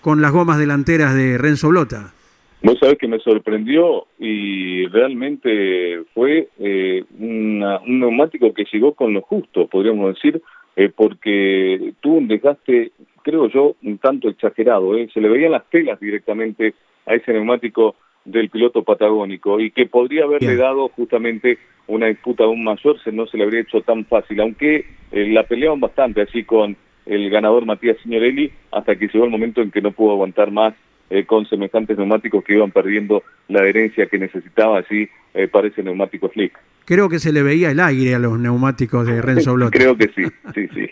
con 0.00 0.20
las 0.20 0.32
gomas 0.32 0.58
delanteras 0.58 1.14
de 1.14 1.38
Renzo 1.38 1.68
Blota. 1.68 2.12
Vos 2.60 2.76
sabés 2.80 2.98
que 2.98 3.06
me 3.06 3.20
sorprendió 3.20 4.06
y 4.18 4.86
realmente 4.88 6.02
fue 6.12 6.48
eh, 6.58 7.04
un 7.18 7.60
neumático 7.86 8.52
que 8.52 8.66
llegó 8.72 8.94
con 8.94 9.14
lo 9.14 9.22
justo, 9.22 9.68
podríamos 9.68 10.14
decir, 10.14 10.42
eh, 10.74 10.90
porque 10.94 11.92
tuvo 12.00 12.16
un 12.16 12.26
desgaste, 12.26 12.90
creo 13.22 13.48
yo, 13.48 13.76
un 13.84 13.98
tanto 13.98 14.28
exagerado. 14.28 14.96
Eh. 14.96 15.08
Se 15.14 15.20
le 15.20 15.28
veían 15.28 15.52
las 15.52 15.70
telas 15.70 16.00
directamente 16.00 16.74
a 17.06 17.14
ese 17.14 17.32
neumático 17.32 17.94
del 18.24 18.50
piloto 18.50 18.82
patagónico 18.82 19.60
y 19.60 19.70
que 19.70 19.86
podría 19.86 20.24
haberle 20.24 20.56
dado 20.56 20.88
justamente 20.88 21.58
una 21.86 22.06
disputa 22.06 22.44
aún 22.44 22.64
mayor, 22.64 23.00
si 23.02 23.12
no 23.12 23.26
se 23.26 23.38
le 23.38 23.44
habría 23.44 23.60
hecho 23.60 23.82
tan 23.82 24.04
fácil, 24.04 24.40
aunque 24.40 24.84
la 25.12 25.44
peleaban 25.44 25.80
bastante 25.80 26.22
así 26.22 26.42
con 26.44 26.76
el 27.06 27.30
ganador 27.30 27.64
Matías 27.64 27.96
Signorelli 28.02 28.50
hasta 28.72 28.96
que 28.96 29.06
llegó 29.06 29.24
el 29.24 29.30
momento 29.30 29.62
en 29.62 29.70
que 29.70 29.80
no 29.80 29.92
pudo 29.92 30.12
aguantar 30.12 30.50
más 30.50 30.74
eh, 31.10 31.24
con 31.24 31.46
semejantes 31.46 31.96
neumáticos 31.96 32.44
que 32.44 32.54
iban 32.54 32.70
perdiendo 32.70 33.22
la 33.48 33.60
adherencia 33.60 34.06
que 34.06 34.18
necesitaba, 34.18 34.78
así 34.78 35.08
eh, 35.34 35.48
parece 35.48 35.82
neumático 35.82 36.30
slick. 36.32 36.58
Creo 36.84 37.10
que 37.10 37.18
se 37.18 37.32
le 37.32 37.42
veía 37.42 37.70
el 37.70 37.80
aire 37.80 38.14
a 38.14 38.18
los 38.18 38.38
neumáticos 38.38 39.06
de 39.06 39.20
Renzo 39.20 39.52
Blota. 39.54 39.76
Creo 39.76 39.96
que 39.96 40.08
sí, 40.08 40.24
sí, 40.54 40.68
sí. 40.74 40.88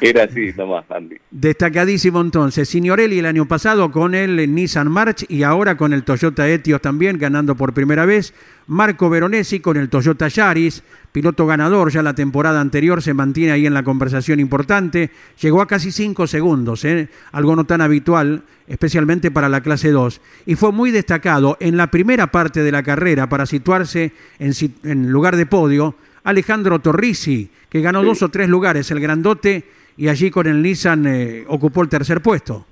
Era 0.00 0.24
así 0.24 0.52
nomás, 0.56 0.90
Andy. 0.90 1.16
Destacadísimo 1.30 2.20
entonces. 2.22 2.66
Signorelli 2.66 3.18
el 3.18 3.26
año 3.26 3.46
pasado 3.46 3.90
con 3.90 4.14
el 4.14 4.54
Nissan 4.54 4.90
March 4.90 5.26
y 5.28 5.42
ahora 5.42 5.76
con 5.76 5.92
el 5.92 6.02
Toyota 6.02 6.48
Etios 6.48 6.80
también, 6.80 7.18
ganando 7.18 7.56
por 7.56 7.74
primera 7.74 8.06
vez. 8.06 8.32
Marco 8.66 9.10
Veronesi 9.10 9.60
con 9.60 9.76
el 9.76 9.88
Toyota 9.88 10.28
Yaris, 10.28 10.82
piloto 11.12 11.46
ganador 11.46 11.90
ya 11.90 12.02
la 12.02 12.14
temporada 12.14 12.60
anterior, 12.60 13.02
se 13.02 13.14
mantiene 13.14 13.52
ahí 13.52 13.66
en 13.66 13.74
la 13.74 13.82
conversación 13.82 14.40
importante. 14.40 15.10
Llegó 15.40 15.60
a 15.60 15.66
casi 15.66 15.92
cinco 15.92 16.26
segundos, 16.26 16.84
¿eh? 16.84 17.08
algo 17.32 17.54
no 17.56 17.64
tan 17.64 17.80
habitual, 17.80 18.42
especialmente 18.66 19.30
para 19.30 19.48
la 19.48 19.60
clase 19.60 19.90
2. 19.90 20.20
Y 20.46 20.54
fue 20.54 20.72
muy 20.72 20.90
destacado 20.90 21.56
en 21.60 21.76
la 21.76 21.90
primera 21.90 22.28
parte 22.28 22.62
de 22.62 22.72
la 22.72 22.82
carrera 22.82 23.28
para 23.28 23.46
situarse 23.46 24.12
en, 24.38 24.52
en 24.82 25.10
lugar 25.10 25.36
de 25.36 25.46
podio 25.46 25.94
Alejandro 26.24 26.78
Torrisi, 26.78 27.50
que 27.68 27.82
ganó 27.82 28.02
dos 28.02 28.22
o 28.22 28.30
tres 28.30 28.48
lugares, 28.48 28.90
el 28.90 29.00
grandote, 29.00 29.68
y 29.96 30.08
allí 30.08 30.30
con 30.30 30.46
el 30.46 30.62
Nissan 30.62 31.06
eh, 31.06 31.44
ocupó 31.48 31.82
el 31.82 31.88
tercer 31.88 32.22
puesto 32.22 32.66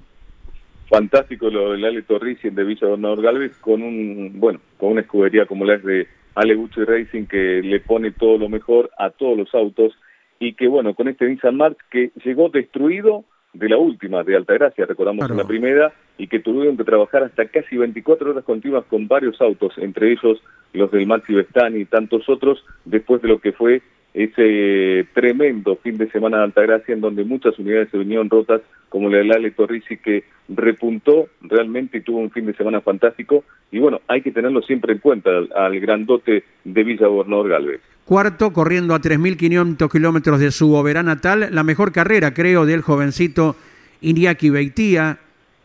fantástico 0.93 1.49
lo 1.49 1.73
del 1.73 1.87
Ale 1.87 2.03
Torrisi 2.03 2.51
de 2.51 2.65
Villa 2.65 2.87
Gobernador 2.87 3.23
Galvez 3.23 3.57
con 3.63 3.83
un, 3.83 4.39
bueno, 4.39 4.61
con 4.77 4.91
una 4.91 5.01
escudería 5.01 5.47
como 5.47 5.65
la 5.65 5.77
es 5.77 5.83
de 5.83 6.07
Ale 6.35 6.55
Gucci 6.55 6.85
Racing 6.85 7.25
que 7.25 7.63
le 7.63 7.81
pone 7.81 8.11
todo 8.11 8.37
lo 8.37 8.51
mejor 8.51 8.91
a 8.99 9.09
todos 9.09 9.39
los 9.39 9.55
autos 9.55 9.95
y 10.39 10.53
que 10.53 10.69
bueno, 10.69 10.95
con 10.95 11.09
este 11.09 11.27
Nissan 11.27 11.57
March 11.57 11.79
que 11.91 12.13
llegó 12.23 12.51
destruido 12.51 13.25
de 13.55 13.71
la 13.71 13.79
última, 13.79 14.23
de 14.23 14.37
Altagracia, 14.37 14.85
recordamos 14.85 15.31
en 15.31 15.37
la 15.37 15.47
primera, 15.47 15.93
y 16.19 16.27
que 16.27 16.41
tuvieron 16.41 16.77
que 16.77 16.85
trabajar 16.85 17.23
hasta 17.23 17.47
casi 17.47 17.77
24 17.77 18.31
horas 18.31 18.45
continuas 18.45 18.85
con 18.85 19.09
varios 19.09 19.41
autos, 19.41 19.75
entre 19.79 20.13
ellos 20.13 20.43
los 20.73 20.91
del 20.91 21.07
Maxi 21.07 21.35
Vestani 21.35 21.81
y 21.81 21.85
tantos 21.85 22.29
otros, 22.29 22.65
después 22.85 23.21
de 23.23 23.29
lo 23.29 23.41
que 23.41 23.53
fue 23.53 23.83
ese 24.15 25.07
tremendo 25.15 25.77
fin 25.77 25.97
de 25.97 26.11
semana 26.11 26.39
de 26.39 26.45
Altagracia 26.45 26.95
en 26.95 27.01
donde 27.01 27.25
muchas 27.25 27.59
unidades 27.59 27.89
se 27.91 27.99
vinieron 27.99 28.29
rotas, 28.29 28.61
como 28.89 29.09
la 29.09 29.19
del 29.19 29.33
Ale 29.33 29.51
Torrisi 29.53 29.97
que 29.97 30.25
repuntó 30.49 31.29
realmente 31.41 31.99
y 31.99 32.01
tuvo 32.03 32.19
un 32.19 32.31
fin 32.31 32.45
de 32.45 32.55
semana 32.55 32.83
fantástico. 32.83 33.45
Y 33.71 33.79
bueno, 33.79 34.03
hay 34.09 34.21
que 34.21 34.31
tenerlo 34.31 34.61
siempre 34.63 34.93
en 34.93 34.99
cuenta 34.99 35.31
al, 35.55 35.81
grandote 35.81 36.45
de 36.65 36.85
Villa 36.85 37.07
Gobernador 37.07 37.49
Galvez. 37.49 37.81
Cuarto, 38.05 38.53
corriendo 38.53 38.95
a 38.95 39.01
3.500 39.01 39.91
kilómetros 39.91 40.41
de 40.41 40.51
su 40.51 40.75
Oberá 40.75 41.03
natal, 41.03 41.49
la 41.51 41.63
mejor 41.63 41.93
carrera, 41.93 42.35
creo, 42.35 42.67
del 42.67 42.83
jovencito 42.83 43.57
Iñaki 44.03 44.51
Beitía, 44.51 45.19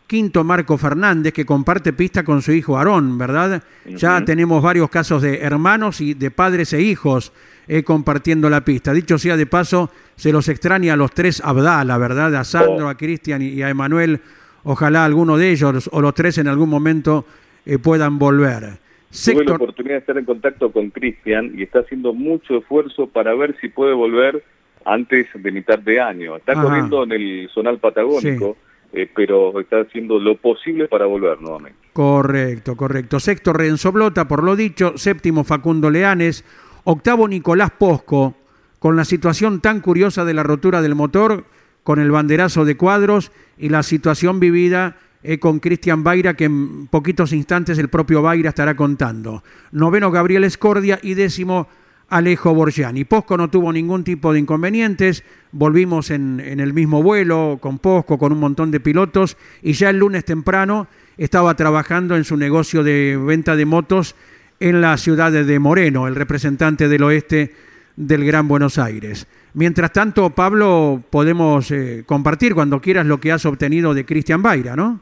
Quinto 0.06 0.42
Marco 0.42 0.78
Fernández, 0.78 1.34
que 1.34 1.44
comparte 1.44 1.92
pista 1.92 2.24
con 2.24 2.40
su 2.40 2.52
hijo 2.52 2.78
Aarón, 2.78 3.18
¿verdad? 3.18 3.62
Ya 3.84 4.24
tenemos 4.24 4.62
varios 4.62 4.88
casos 4.88 5.20
de 5.20 5.40
hermanos 5.40 6.00
y 6.00 6.14
de 6.14 6.30
padres 6.30 6.72
e 6.72 6.80
hijos 6.80 7.30
eh, 7.68 7.82
compartiendo 7.82 8.48
la 8.48 8.64
pista. 8.64 8.92
Dicho 8.92 9.18
sea 9.18 9.36
de 9.36 9.46
paso, 9.46 9.90
se 10.16 10.32
los 10.32 10.48
extraña 10.48 10.94
a 10.94 10.96
los 10.96 11.12
tres 11.12 11.42
Abdala, 11.44 11.98
¿verdad? 11.98 12.34
A 12.34 12.44
Sandro, 12.44 12.88
a 12.88 12.96
Cristian 12.96 13.42
y 13.42 13.62
a 13.62 13.68
Emanuel. 13.68 14.20
Ojalá 14.64 15.04
alguno 15.04 15.36
de 15.36 15.50
ellos 15.50 15.88
o 15.92 16.00
los 16.00 16.14
tres 16.14 16.38
en 16.38 16.48
algún 16.48 16.68
momento 16.68 17.26
eh, 17.66 17.78
puedan 17.78 18.18
volver. 18.18 18.60
Tuve 18.60 18.70
la 18.70 18.78
Sector, 19.10 19.56
oportunidad 19.56 19.94
de 19.94 19.98
estar 20.00 20.18
en 20.18 20.24
contacto 20.24 20.72
con 20.72 20.90
Cristian 20.90 21.52
y 21.54 21.62
está 21.62 21.80
haciendo 21.80 22.12
mucho 22.12 22.58
esfuerzo 22.58 23.06
para 23.06 23.34
ver 23.34 23.56
si 23.60 23.68
puede 23.68 23.94
volver 23.94 24.42
antes 24.84 25.26
de 25.34 25.52
mitad 25.52 25.78
de 25.78 26.00
año. 26.00 26.36
Está 26.36 26.52
Ajá. 26.52 26.62
corriendo 26.62 27.04
en 27.04 27.12
el 27.12 27.50
zonal 27.52 27.78
patagónico, 27.78 28.56
eh, 28.92 29.08
pero 29.14 29.60
está 29.60 29.80
haciendo 29.80 30.18
lo 30.18 30.36
posible 30.36 30.88
para 30.88 31.06
volver 31.06 31.40
nuevamente. 31.40 31.78
Correcto, 31.92 32.76
correcto. 32.76 33.20
Sexto 33.20 33.52
Renzo 33.52 33.92
Blota, 33.92 34.28
por 34.28 34.42
lo 34.42 34.56
dicho. 34.56 34.96
Séptimo 34.96 35.44
Facundo 35.44 35.90
Leanes. 35.90 36.44
Octavo 36.84 37.28
Nicolás 37.28 37.70
Posco, 37.78 38.34
con 38.78 38.96
la 38.96 39.04
situación 39.04 39.60
tan 39.60 39.80
curiosa 39.80 40.24
de 40.24 40.34
la 40.34 40.42
rotura 40.42 40.82
del 40.82 40.94
motor, 40.94 41.44
con 41.82 41.98
el 41.98 42.10
banderazo 42.10 42.64
de 42.64 42.76
cuadros 42.76 43.32
y 43.56 43.70
la 43.70 43.82
situación 43.82 44.40
vivida 44.40 44.96
eh, 45.22 45.38
con 45.38 45.58
Cristian 45.58 46.04
Baira, 46.04 46.34
que 46.34 46.44
en 46.44 46.86
poquitos 46.86 47.32
instantes 47.32 47.78
el 47.78 47.88
propio 47.88 48.22
Baira 48.22 48.50
estará 48.50 48.76
contando. 48.76 49.42
Noveno 49.72 50.10
Gabriel 50.10 50.44
Escordia 50.44 51.00
y 51.02 51.14
décimo 51.14 51.66
Alejo 52.08 52.54
Borgiani. 52.54 53.04
Posco 53.04 53.36
no 53.36 53.50
tuvo 53.50 53.72
ningún 53.72 54.04
tipo 54.04 54.32
de 54.32 54.38
inconvenientes, 54.38 55.24
volvimos 55.50 56.10
en, 56.10 56.40
en 56.40 56.60
el 56.60 56.72
mismo 56.72 57.02
vuelo 57.02 57.58
con 57.60 57.78
Posco, 57.78 58.16
con 58.16 58.32
un 58.32 58.38
montón 58.38 58.70
de 58.70 58.80
pilotos, 58.80 59.36
y 59.62 59.72
ya 59.72 59.90
el 59.90 59.98
lunes 59.98 60.24
temprano 60.24 60.86
estaba 61.16 61.54
trabajando 61.54 62.16
en 62.16 62.24
su 62.24 62.36
negocio 62.36 62.84
de 62.84 63.18
venta 63.20 63.56
de 63.56 63.66
motos 63.66 64.14
en 64.60 64.80
la 64.80 64.96
ciudad 64.96 65.32
de 65.32 65.58
Moreno, 65.58 66.06
el 66.08 66.14
representante 66.16 66.88
del 66.88 67.02
oeste 67.02 67.52
del 67.96 68.24
Gran 68.24 68.48
Buenos 68.48 68.78
Aires. 68.78 69.26
Mientras 69.54 69.92
tanto, 69.92 70.30
Pablo, 70.30 71.02
podemos 71.10 71.70
eh, 71.70 72.02
compartir 72.06 72.54
cuando 72.54 72.80
quieras 72.80 73.06
lo 73.06 73.18
que 73.18 73.32
has 73.32 73.44
obtenido 73.46 73.94
de 73.94 74.04
Cristian 74.04 74.42
Baira, 74.42 74.76
¿no? 74.76 75.00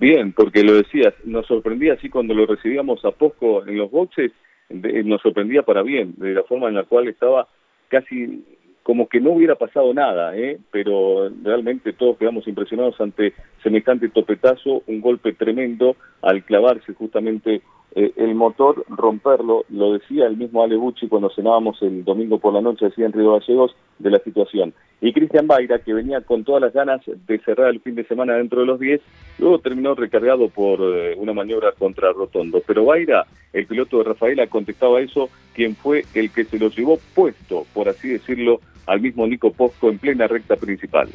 Bien, 0.00 0.32
porque 0.32 0.62
lo 0.62 0.74
decías, 0.74 1.12
nos 1.24 1.46
sorprendía 1.46 1.94
así 1.94 2.08
cuando 2.08 2.34
lo 2.34 2.46
recibíamos 2.46 3.04
a 3.04 3.10
Posco 3.10 3.66
en 3.66 3.76
los 3.78 3.90
boxes, 3.90 4.30
de- 4.68 5.02
nos 5.04 5.20
sorprendía 5.20 5.62
para 5.62 5.82
bien, 5.82 6.14
de 6.16 6.34
la 6.34 6.42
forma 6.44 6.68
en 6.68 6.74
la 6.74 6.84
cual 6.84 7.08
estaba 7.08 7.48
casi 7.88 8.44
como 8.84 9.08
que 9.08 9.20
no 9.20 9.30
hubiera 9.32 9.54
pasado 9.54 9.92
nada, 9.94 10.36
¿eh? 10.36 10.58
pero 10.72 11.30
realmente 11.44 11.92
todos 11.92 12.16
quedamos 12.18 12.48
impresionados 12.48 13.00
ante 13.00 13.32
semejante 13.62 14.08
topetazo, 14.08 14.82
un 14.88 15.00
golpe 15.00 15.32
tremendo 15.34 15.96
al 16.22 16.42
clavarse 16.44 16.92
justamente 16.94 17.62
eh, 17.94 18.12
el 18.16 18.34
motor, 18.34 18.84
romperlo, 18.88 19.66
lo 19.68 19.92
decía 19.92 20.26
el 20.26 20.36
mismo 20.36 20.62
Ale 20.62 20.76
Bucci 20.76 21.08
cuando 21.08 21.30
cenábamos 21.30 21.80
el 21.82 22.04
domingo 22.04 22.38
por 22.38 22.54
la 22.54 22.62
noche, 22.62 22.86
decía 22.86 23.04
en 23.04 23.12
Río 23.12 23.32
Gallegos, 23.32 23.76
de 23.98 24.10
la 24.10 24.18
situación. 24.20 24.72
Y 25.00 25.12
Cristian 25.12 25.46
Baira, 25.46 25.78
que 25.78 25.92
venía 25.92 26.22
con 26.22 26.42
todas 26.44 26.62
las 26.62 26.72
ganas 26.72 27.02
de 27.04 27.38
cerrar 27.40 27.68
el 27.68 27.80
fin 27.80 27.94
de 27.94 28.04
semana 28.04 28.34
dentro 28.34 28.60
de 28.60 28.66
los 28.66 28.80
10, 28.80 29.00
luego 29.38 29.58
terminó 29.58 29.94
recargado 29.94 30.48
por 30.48 30.80
eh, 30.80 31.14
una 31.18 31.32
maniobra 31.32 31.72
contra 31.72 32.12
Rotondo. 32.12 32.62
Pero 32.66 32.86
Baira, 32.86 33.26
el 33.52 33.66
piloto 33.66 33.98
de 33.98 34.04
Rafaela, 34.04 34.46
contestaba 34.46 35.00
eso, 35.00 35.28
quien 35.54 35.76
fue 35.76 36.04
el 36.14 36.30
que 36.30 36.44
se 36.44 36.58
lo 36.58 36.70
llevó 36.70 36.98
puesto, 37.14 37.66
por 37.74 37.88
así 37.88 38.08
decirlo, 38.08 38.60
al 38.86 39.00
mismo 39.00 39.26
Nico 39.26 39.52
Posco 39.52 39.90
en 39.90 39.98
plena 39.98 40.26
recta 40.26 40.56
principal. 40.56 41.08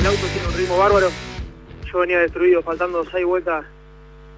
El 0.00 0.06
auto 0.06 0.26
tiene 0.32 0.48
un 0.48 0.54
ritmo 0.54 0.78
bárbaro. 0.78 1.29
Yo 1.92 1.98
venía 1.98 2.20
destruido, 2.20 2.62
faltando 2.62 3.04
seis 3.06 3.24
vueltas. 3.24 3.64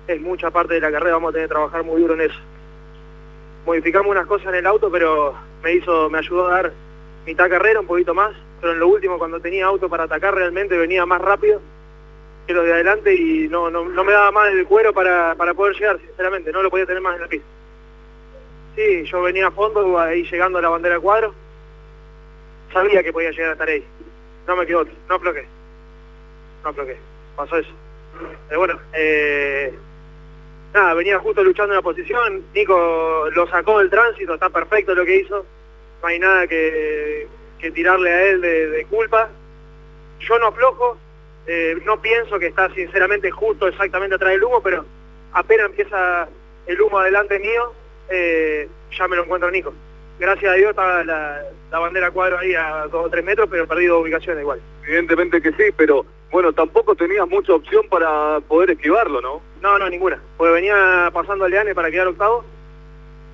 Es 0.06 0.20
mucha 0.20 0.50
parte 0.50 0.74
de 0.74 0.80
la 0.80 0.90
carrera, 0.90 1.14
vamos 1.14 1.30
a 1.30 1.32
tener 1.32 1.48
que 1.48 1.54
trabajar 1.54 1.84
muy 1.84 2.00
duro 2.00 2.14
en 2.14 2.22
eso. 2.22 2.38
Modificamos 3.66 4.10
unas 4.10 4.26
cosas 4.26 4.48
en 4.48 4.56
el 4.56 4.66
auto, 4.66 4.90
pero 4.90 5.34
me 5.62 5.74
hizo, 5.74 6.10
me 6.10 6.18
ayudó 6.18 6.48
a 6.48 6.52
dar 6.54 6.72
mitad 7.24 7.48
carrera, 7.48 7.80
un 7.80 7.86
poquito 7.86 8.14
más. 8.14 8.34
Pero 8.60 8.72
en 8.72 8.80
lo 8.80 8.88
último, 8.88 9.18
cuando 9.18 9.40
tenía 9.40 9.66
auto 9.66 9.88
para 9.88 10.04
atacar, 10.04 10.34
realmente 10.34 10.76
venía 10.76 11.06
más 11.06 11.20
rápido 11.20 11.60
que 12.46 12.52
los 12.52 12.64
de 12.64 12.72
adelante 12.72 13.14
y 13.14 13.48
no, 13.48 13.70
no, 13.70 13.84
me 13.84 14.12
daba 14.12 14.32
más 14.32 14.48
el 14.48 14.66
cuero 14.66 14.92
para, 14.92 15.34
para 15.36 15.54
poder 15.54 15.76
llegar, 15.76 15.98
sinceramente. 16.00 16.52
No 16.52 16.62
lo 16.62 16.70
podía 16.70 16.86
tener 16.86 17.02
más 17.02 17.16
en 17.16 17.22
la 17.22 17.28
pista. 17.28 17.46
Sí, 18.74 19.04
yo 19.04 19.22
venía 19.22 19.48
a 19.48 19.50
fondo, 19.50 19.98
ahí 19.98 20.24
llegando 20.24 20.58
a 20.58 20.62
la 20.62 20.70
bandera 20.70 20.96
de 20.96 21.00
cuadro. 21.00 21.34
Sabía 22.72 23.02
que 23.02 23.12
podía 23.12 23.30
llegar 23.30 23.50
a 23.50 23.52
estar 23.52 23.68
ahí. 23.68 23.84
No 24.46 24.56
me 24.56 24.66
quedó 24.66 24.84
no 25.08 25.18
bloqueé. 25.18 25.46
No 26.64 26.72
bloqueé. 26.72 27.11
Pasó 27.36 27.56
eso. 27.56 27.70
Pero 28.48 28.60
bueno, 28.60 28.78
eh, 28.92 29.74
nada, 30.74 30.94
venía 30.94 31.18
justo 31.18 31.42
luchando 31.42 31.72
en 31.72 31.76
la 31.76 31.82
posición. 31.82 32.44
Nico 32.54 33.28
lo 33.34 33.46
sacó 33.48 33.78
del 33.78 33.90
tránsito, 33.90 34.34
está 34.34 34.50
perfecto 34.50 34.94
lo 34.94 35.04
que 35.04 35.16
hizo. 35.16 35.44
No 36.02 36.08
hay 36.08 36.18
nada 36.18 36.46
que, 36.46 37.26
que 37.58 37.70
tirarle 37.70 38.10
a 38.10 38.22
él 38.26 38.40
de, 38.40 38.86
culpa. 38.90 39.30
Yo 40.20 40.38
no 40.38 40.48
aflojo, 40.48 40.98
eh, 41.46 41.80
no 41.84 42.00
pienso 42.00 42.38
que 42.38 42.48
está 42.48 42.72
sinceramente 42.74 43.30
justo 43.30 43.66
exactamente 43.66 44.16
atrás 44.16 44.32
del 44.32 44.44
humo, 44.44 44.62
pero 44.62 44.84
apenas 45.32 45.66
empieza 45.66 46.28
el 46.66 46.80
humo 46.80 46.98
adelante 46.98 47.38
mío, 47.38 47.72
eh, 48.08 48.68
ya 48.96 49.08
me 49.08 49.16
lo 49.16 49.24
encuentro 49.24 49.50
Nico. 49.50 49.72
Gracias 50.18 50.52
a 50.52 50.56
Dios 50.56 50.70
estaba 50.70 51.02
la, 51.02 51.42
la 51.70 51.78
bandera 51.78 52.10
cuadro 52.10 52.38
ahí 52.38 52.54
a 52.54 52.86
dos 52.86 53.06
o 53.06 53.10
tres 53.10 53.24
metros, 53.24 53.48
pero 53.50 53.66
perdí 53.66 53.86
dos 53.86 54.02
ubicaciones 54.02 54.42
igual. 54.42 54.60
Evidentemente 54.86 55.40
que 55.40 55.52
sí, 55.52 55.72
pero 55.76 56.04
bueno, 56.32 56.52
tampoco 56.54 56.94
tenías 56.94 57.28
mucha 57.28 57.52
opción 57.54 57.86
para 57.90 58.40
poder 58.40 58.70
esquivarlo, 58.70 59.20
¿no? 59.20 59.42
No, 59.60 59.78
no, 59.78 59.88
ninguna. 59.90 60.18
Porque 60.38 60.54
venía 60.54 61.10
pasando 61.12 61.46
Leane 61.46 61.74
para 61.74 61.90
quedar 61.90 62.08
octavo. 62.08 62.44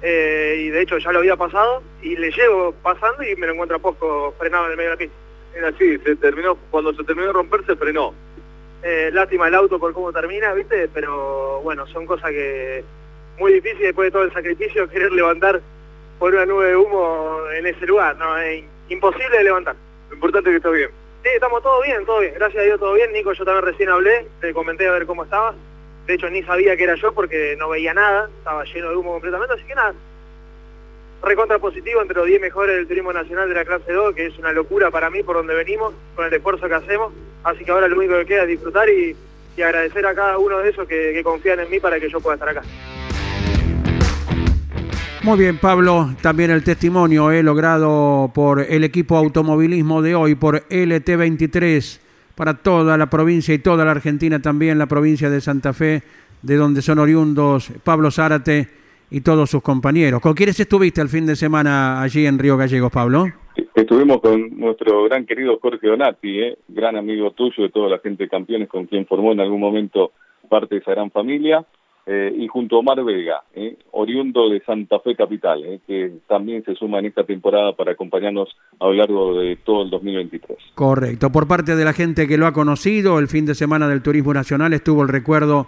eh, 0.03 0.57
y 0.67 0.69
de 0.71 0.83
hecho 0.83 0.99
ya 0.99 1.13
lo 1.13 1.21
había 1.21 1.37
pasado. 1.37 1.83
Y 2.03 2.17
le 2.17 2.31
llevo 2.33 2.73
pasando 2.83 3.23
y 3.23 3.37
me 3.37 3.47
lo 3.47 3.53
encuentro 3.55 3.77
a 3.77 3.81
poco 3.81 4.35
frenado 4.39 4.67
en 4.67 4.73
el 4.73 4.77
medio 4.77 4.91
de 4.91 4.97
la 4.97 4.99
pista. 4.99 5.17
Era 5.55 5.69
así, 5.69 5.99
se 5.99 6.17
terminó, 6.17 6.57
cuando 6.71 6.93
se 6.93 7.05
terminó 7.05 7.29
de 7.29 7.33
romper 7.33 7.65
se 7.67 7.77
frenó. 7.77 8.13
Eh, 8.83 9.11
lástima 9.13 9.49
el 9.49 9.55
auto 9.55 9.79
por 9.79 9.93
cómo 9.93 10.13
termina, 10.13 10.53
¿viste? 10.55 10.89
Pero 10.93 11.61
bueno, 11.63 11.87
son 11.87 12.05
cosas 12.07 12.31
que 12.31 12.85
muy 13.39 13.53
difíciles 13.53 13.89
después 13.89 14.07
de 14.09 14.11
todo 14.13 14.25
el 14.25 14.33
sacrificio 14.33 14.89
querer 14.91 15.13
levantar 15.13 15.61
por 16.19 16.35
una 16.35 16.47
nube 16.47 16.67
de 16.67 16.77
humo 16.77 17.39
en 17.57 17.67
ese 17.67 17.87
lugar. 17.87 18.17
No, 18.17 18.37
es 18.39 18.65
imposible 18.89 19.39
de 19.39 19.45
levantar. 19.45 19.77
Lo 20.11 20.15
importante 20.17 20.51
es 20.51 20.55
que 20.55 20.57
está 20.57 20.71
bien. 20.71 20.91
Sí, 21.29 21.35
estamos 21.35 21.63
todo 21.63 21.83
bien, 21.83 22.07
todo 22.07 22.21
bien. 22.21 22.33
Gracias 22.33 22.63
a 22.63 22.65
Dios 22.65 22.81
todo 22.81 22.95
bien. 22.95 23.13
Nico, 23.13 23.35
yo 23.35 23.45
también 23.45 23.67
recién 23.67 23.91
hablé, 23.91 24.27
te 24.41 24.55
comenté 24.55 24.89
a 24.89 24.93
ver 24.93 25.05
cómo 25.05 25.25
estaba. 25.25 25.55
De 26.07 26.15
hecho, 26.15 26.31
ni 26.31 26.43
sabía 26.43 26.75
que 26.75 26.85
era 26.85 26.95
yo 26.95 27.13
porque 27.13 27.55
no 27.59 27.69
veía 27.69 27.93
nada, 27.93 28.31
estaba 28.39 28.65
lleno 28.65 28.89
de 28.89 28.97
humo 28.97 29.13
completamente, 29.13 29.53
así 29.53 29.65
que 29.65 29.75
nada. 29.75 29.93
Recontra 31.23 31.59
positivo 31.59 32.01
entre 32.01 32.17
los 32.17 32.27
10 32.27 32.41
mejores 32.41 32.77
del 32.77 32.89
turismo 32.89 33.13
nacional 33.13 33.47
de 33.47 33.55
la 33.57 33.67
clase 33.67 33.93
2, 33.93 34.15
que 34.15 34.27
es 34.27 34.39
una 34.39 34.53
locura 34.53 34.91
para 34.91 35.11
mí 35.11 35.23
por 35.23 35.37
donde 35.37 35.55
venimos, 35.55 35.93
con 36.17 36.25
el 36.25 36.33
esfuerzo 36.33 36.67
que 36.67 36.75
hacemos. 36.75 37.13
Así 37.45 37.63
que 37.63 37.73
ahora 37.73 37.89
lo 37.89 37.99
único 37.99 38.15
que 38.15 38.25
queda 38.25 38.43
es 38.45 38.49
disfrutar 38.49 38.89
y, 38.89 39.15
y 39.55 39.63
agradecer 39.63 40.07
a 40.07 40.15
cada 40.15 40.39
uno 40.39 40.61
de 40.61 40.71
esos 40.71 40.89
que, 40.89 41.13
que 41.13 41.23
confían 41.23 41.61
en 41.61 41.69
mí 41.69 41.79
para 41.79 42.01
que 42.01 42.09
yo 42.09 42.21
pueda 42.21 42.37
estar 42.37 42.49
acá. 42.49 42.63
Muy 45.29 45.41
bien, 45.41 45.59
Pablo. 45.59 46.07
También 46.23 46.51
el 46.51 46.65
testimonio 46.65 47.31
he 47.31 47.43
logrado 47.43 48.31
por 48.35 48.61
el 48.61 48.83
equipo 48.83 49.15
automovilismo 49.15 50.01
de 50.01 50.15
hoy, 50.15 50.37
por 50.37 50.67
LT23, 50.71 52.01
para 52.35 52.55
toda 52.55 52.97
la 52.97 53.11
provincia 53.11 53.53
y 53.53 53.59
toda 53.59 53.85
la 53.85 53.91
Argentina, 53.91 54.41
también 54.41 54.79
la 54.79 54.87
provincia 54.87 55.29
de 55.29 55.43
Santa 55.43 55.75
Fe, 55.75 56.03
de 56.41 56.57
donde 56.57 56.81
son 56.81 56.99
oriundos 56.99 57.71
Pablo 57.85 58.11
Zárate 58.11 58.69
y 59.11 59.21
todos 59.21 59.51
sus 59.51 59.61
compañeros. 59.61 60.23
¿Con 60.23 60.33
quiénes 60.33 60.59
estuviste 60.61 61.03
el 61.03 61.11
fin 61.11 61.27
de 61.27 61.37
semana 61.37 62.01
allí 62.01 62.25
en 62.25 62.39
Río 62.39 62.57
Gallegos, 62.57 62.91
Pablo? 62.91 63.27
Estuvimos 63.75 64.23
con 64.23 64.59
nuestro 64.59 65.05
gran 65.05 65.27
querido 65.27 65.59
Jorge 65.61 65.89
Donati, 65.89 66.41
¿eh? 66.41 66.59
gran 66.69 66.97
amigo 66.97 67.33
tuyo 67.33 67.65
de 67.65 67.69
toda 67.69 67.91
la 67.91 67.99
gente 67.99 68.23
de 68.23 68.31
campeones 68.31 68.71
con 68.71 68.87
quien 68.87 69.05
formó 69.05 69.33
en 69.33 69.41
algún 69.41 69.61
momento 69.61 70.13
parte 70.49 70.77
de 70.77 70.81
esa 70.81 70.93
gran 70.93 71.11
familia, 71.11 71.67
eh, 72.11 72.35
y 72.39 72.49
junto 72.49 72.77
a 72.77 72.79
Omar 72.79 73.05
Vega, 73.05 73.43
¿eh? 73.55 73.77
oriundo 73.91 74.49
de 74.49 74.61
Santa 74.61 74.99
Fe 75.01 75.15
Capital, 75.15 75.63
¿eh? 75.63 75.81
que 75.87 76.11
también 76.27 76.65
se 76.65 76.75
suma 76.75 77.01
en 77.01 77.05
esta 77.05 77.25
temporada 77.25 77.77
para 77.77 77.93
acompañarnos 77.93 78.49
a 78.81 78.87
lo 78.87 78.95
largo 78.95 79.39
de 79.39 79.57
todo 79.57 79.83
el 79.83 79.91
2023. 79.91 80.57
Correcto. 80.75 81.31
Por 81.31 81.47
parte 81.47 81.77
de 81.77 81.85
la 81.85 81.93
gente 81.93 82.27
que 82.27 82.39
lo 82.39 82.47
ha 82.47 82.55
conocido, 82.55 83.19
el 83.19 83.29
fin 83.29 83.45
de 83.45 83.55
semana 83.55 83.87
del 83.89 84.01
Turismo 84.01 84.33
Nacional 84.33 84.73
estuvo 84.73 85.03
el 85.03 85.11
recuerdo 85.11 85.67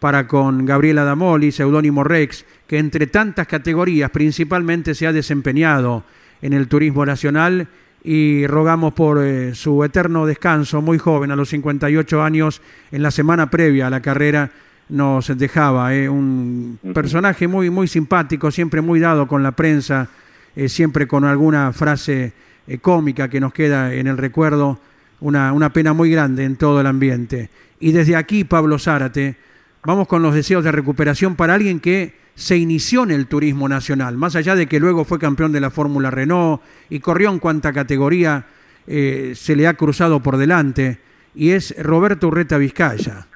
para 0.00 0.26
con 0.26 0.64
Gabriela 0.64 1.04
Damoli, 1.04 1.52
seudónimo 1.52 2.02
Rex, 2.02 2.46
que 2.66 2.78
entre 2.78 3.06
tantas 3.06 3.46
categorías 3.46 4.08
principalmente 4.08 4.94
se 4.94 5.06
ha 5.06 5.12
desempeñado 5.12 6.04
en 6.40 6.54
el 6.54 6.66
Turismo 6.66 7.04
Nacional 7.04 7.68
y 8.02 8.46
rogamos 8.46 8.94
por 8.94 9.22
su 9.54 9.84
eterno 9.84 10.24
descanso, 10.24 10.80
muy 10.80 10.96
joven, 10.96 11.30
a 11.30 11.36
los 11.36 11.50
58 11.50 12.22
años, 12.22 12.62
en 12.90 13.02
la 13.02 13.10
semana 13.10 13.50
previa 13.50 13.88
a 13.88 13.90
la 13.90 14.00
carrera 14.00 14.50
nos 14.88 15.36
dejaba 15.38 15.94
eh, 15.94 16.08
un 16.08 16.78
personaje 16.94 17.48
muy, 17.48 17.70
muy 17.70 17.88
simpático, 17.88 18.50
siempre 18.50 18.80
muy 18.80 19.00
dado 19.00 19.26
con 19.26 19.42
la 19.42 19.52
prensa, 19.52 20.08
eh, 20.54 20.68
siempre 20.68 21.06
con 21.06 21.24
alguna 21.24 21.72
frase 21.72 22.32
eh, 22.66 22.78
cómica 22.78 23.28
que 23.28 23.40
nos 23.40 23.52
queda 23.52 23.92
en 23.92 24.06
el 24.06 24.18
recuerdo 24.18 24.78
una, 25.20 25.52
una 25.52 25.72
pena 25.72 25.92
muy 25.92 26.10
grande 26.10 26.44
en 26.44 26.56
todo 26.56 26.80
el 26.80 26.86
ambiente. 26.86 27.50
Y 27.80 27.92
desde 27.92 28.16
aquí, 28.16 28.44
Pablo 28.44 28.78
Zárate, 28.78 29.36
vamos 29.84 30.06
con 30.06 30.22
los 30.22 30.34
deseos 30.34 30.64
de 30.64 30.72
recuperación 30.72 31.34
para 31.34 31.54
alguien 31.54 31.80
que 31.80 32.14
se 32.34 32.56
inició 32.56 33.04
en 33.04 33.12
el 33.12 33.26
turismo 33.26 33.68
nacional, 33.68 34.16
más 34.16 34.34
allá 34.36 34.54
de 34.56 34.66
que 34.66 34.80
luego 34.80 35.04
fue 35.04 35.18
campeón 35.18 35.52
de 35.52 35.60
la 35.60 35.70
Fórmula 35.70 36.10
Renault 36.10 36.62
y 36.90 37.00
corrió 37.00 37.30
en 37.30 37.38
cuanta 37.38 37.72
categoría 37.72 38.46
eh, 38.86 39.32
se 39.34 39.56
le 39.56 39.66
ha 39.66 39.74
cruzado 39.74 40.20
por 40.20 40.36
delante, 40.36 40.98
y 41.34 41.50
es 41.50 41.74
Roberto 41.82 42.28
Urreta 42.28 42.58
Vizcaya. 42.58 43.26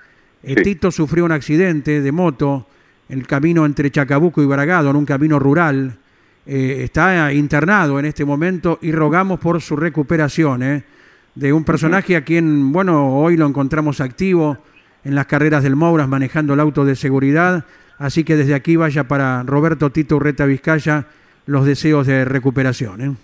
Eh, 0.43 0.57
Tito 0.57 0.91
sufrió 0.91 1.25
un 1.25 1.33
accidente 1.33 2.01
de 2.01 2.13
moto 2.13 2.67
en 3.09 3.21
el 3.21 3.27
camino 3.27 3.67
entre 3.67 3.91
Chacabuco 3.91 4.43
y 4.43 4.47
Bragado, 4.47 4.91
en 4.91 4.97
un 4.97 5.07
camino 5.07 5.39
rural. 5.39 5.99
Eh, 6.47 6.83
está 6.83 7.33
internado 7.33 7.99
en 7.99 8.07
este 8.07 8.25
momento 8.25 8.79
y 8.81 8.93
rogamos 8.93 9.41
por 9.41 9.61
su 9.61 9.77
recuperación 9.77 10.85
de 11.35 11.53
un 11.53 11.65
personaje 11.65 12.17
a 12.17 12.25
quien, 12.25 12.73
bueno, 12.73 13.17
hoy 13.17 13.37
lo 13.37 13.47
encontramos 13.47 14.01
activo 14.01 14.59
en 15.05 15.15
las 15.15 15.27
carreras 15.27 15.63
del 15.63 15.77
Mouras 15.77 16.09
manejando 16.09 16.55
el 16.55 16.61
auto 16.61 16.85
de 16.85 16.97
seguridad. 16.97 17.65
Así 17.99 18.25
que 18.25 18.37
desde 18.37 18.55
aquí 18.55 18.77
vaya 18.77 19.05
para 19.05 19.43
Roberto 19.43 19.91
Tito 19.91 20.17
Urreta 20.17 20.47
Vizcaya 20.47 21.07
los 21.47 21.65
deseos 21.65 22.07
de 22.07 22.25
recuperación. 22.25 23.01
¿eh? 23.01 23.15